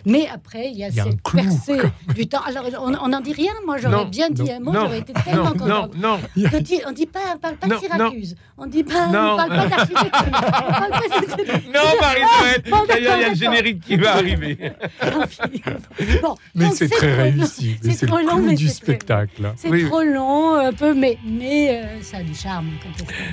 Mais 0.06 0.28
après, 0.32 0.70
il 0.70 0.78
y 0.78 0.84
a, 0.84 0.92
cette 0.92 1.20
percée 1.24 1.82
du 2.14 2.28
temps. 2.28 2.42
Alors, 2.46 2.66
on 2.80 3.08
n'en 3.08 3.20
dit 3.20 3.34
rien. 3.34 3.54
Moi, 3.66 3.78
j'aurais 3.80 4.06
bien 4.06 4.30
dit 4.30 4.52
un 4.52 4.60
mot. 4.60 4.72
J'aurais 4.72 5.00
été 5.00 5.14
tellement 5.14 5.52
contente. 5.54 5.96
Non, 5.96 6.18
non. 6.18 6.20
On 6.38 6.90
on 6.90 6.92
dit 6.92 7.08
pas, 7.08 7.20
on 7.34 7.38
parle 7.40 7.56
pas 7.56 7.68
de 7.68 7.78
Syracuse. 7.78 8.36
On 8.56 8.68
dit 8.68 8.84
pas, 8.84 9.08
on 9.08 9.12
parle 9.38 9.50
pas 9.50 9.66
d'architecture. 9.66 10.12
non, 11.74 11.82
Marie-Noël. 12.02 12.88
D'ailleurs, 12.88 13.18
il 13.18 13.22
y 13.22 13.26
a 13.26 13.30
le 13.30 13.36
générique 13.36 13.82
qui 13.82 13.96
va 13.96 14.14
arriver. 14.16 14.58
bon, 16.22 16.36
mais 16.54 16.70
c'est 16.72 16.90
très 16.90 17.16
réussi. 17.16 17.78
C'est 17.82 18.06
trop 18.06 18.20
long, 18.20 18.38
mais 18.38 18.54
du 18.54 18.68
spectacle. 18.68 19.54
C'est 19.56 19.86
trop 19.88 20.04
long, 20.04 20.54
un 20.54 20.74
peu, 20.74 20.94
mais, 20.94 21.18
mais 21.26 21.70
euh, 21.72 22.02
ça 22.04 22.18
a 22.18 22.24
du 22.24 22.36
charme. 22.36 22.70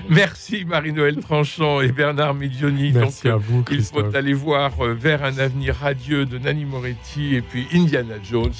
Merci, 0.09 0.65
Marie-Noël 0.65 1.17
Tranchant 1.17 1.66
et 1.83 1.93
Bernard 1.93 2.35
Midioni. 2.35 2.93
Merci 2.93 3.25
Donc, 3.25 3.33
à 3.33 3.37
vous, 3.37 3.65
il 3.71 3.83
faut 3.83 4.15
aller 4.15 4.33
voir 4.33 4.73
euh, 4.81 4.95
Vers 4.95 5.25
un 5.25 5.39
avenir 5.39 5.75
radieux 5.77 6.25
de 6.25 6.39
Nanni 6.39 6.65
Moretti 6.65 7.35
et 7.35 7.43
puis 7.43 7.67
Indiana 7.73 8.15
Jones. 8.23 8.53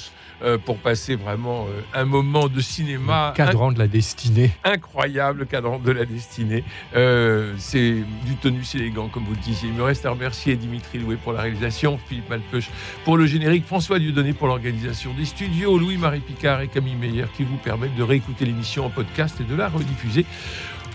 Euh, 0.43 0.59
pour 0.59 0.77
passer 0.77 1.15
vraiment 1.15 1.65
euh, 1.65 1.81
un 1.99 2.05
moment 2.05 2.47
de 2.47 2.59
cinéma. 2.61 3.33
Le 3.35 3.37
cadran 3.37 3.71
de 3.71 3.79
la 3.79 3.87
destinée. 3.87 4.51
Incroyable 4.63 5.47
cadran 5.47 5.79
de 5.79 5.91
la 5.91 6.05
destinée. 6.05 6.63
c'est 6.93 7.95
du 8.23 8.35
tonus 8.39 8.75
élégant, 8.75 9.07
comme 9.07 9.23
vous 9.23 9.33
le 9.33 9.41
disiez. 9.41 9.69
Il 9.69 9.73
me 9.73 9.81
reste 9.81 10.05
à 10.05 10.11
remercier 10.11 10.55
Dimitri 10.55 10.99
Loué 10.99 11.15
pour 11.15 11.33
la 11.33 11.41
réalisation, 11.41 11.97
Philippe 12.07 12.29
Malpeuch 12.29 12.69
pour 13.03 13.17
le 13.17 13.25
générique, 13.25 13.65
François 13.65 13.97
Dieudonné 13.97 14.33
pour 14.33 14.47
l'organisation 14.47 15.11
des 15.17 15.25
studios, 15.25 15.79
Louis-Marie 15.79 16.19
Picard 16.19 16.61
et 16.61 16.67
Camille 16.67 16.93
Meyer 16.93 17.25
qui 17.35 17.43
vous 17.43 17.57
permettent 17.57 17.95
de 17.95 18.03
réécouter 18.03 18.45
l'émission 18.45 18.85
en 18.85 18.91
podcast 18.91 19.41
et 19.41 19.43
de 19.43 19.55
la 19.55 19.69
rediffuser 19.69 20.23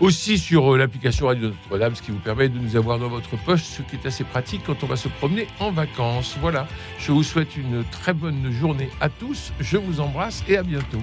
Aussi 0.02 0.36
sur 0.36 0.74
euh, 0.74 0.78
l'application 0.78 1.28
Radio 1.28 1.50
Notre-Dame, 1.50 1.94
ce 1.94 2.02
qui 2.02 2.10
vous 2.10 2.18
permet 2.18 2.48
de 2.48 2.58
nous 2.58 2.74
avoir 2.74 2.98
dans 2.98 3.06
votre 3.06 3.36
poche, 3.44 3.62
ce 3.62 3.82
qui 3.82 3.94
est 3.94 4.04
assez 4.04 4.24
pratique 4.24 4.62
quand 4.66 4.82
on 4.82 4.86
va 4.88 4.96
se 4.96 5.06
promener 5.06 5.46
en 5.60 5.70
vacances. 5.70 6.36
Voilà, 6.40 6.66
je 6.98 7.12
vous 7.12 7.22
souhaite 7.22 7.56
une 7.56 7.84
très 7.84 8.12
bonne 8.12 8.50
journée 8.50 8.90
à 9.00 9.08
tous, 9.08 9.52
je 9.60 9.76
vous 9.76 10.00
embrasse 10.00 10.42
et 10.48 10.56
à 10.56 10.64
bientôt. 10.64 10.98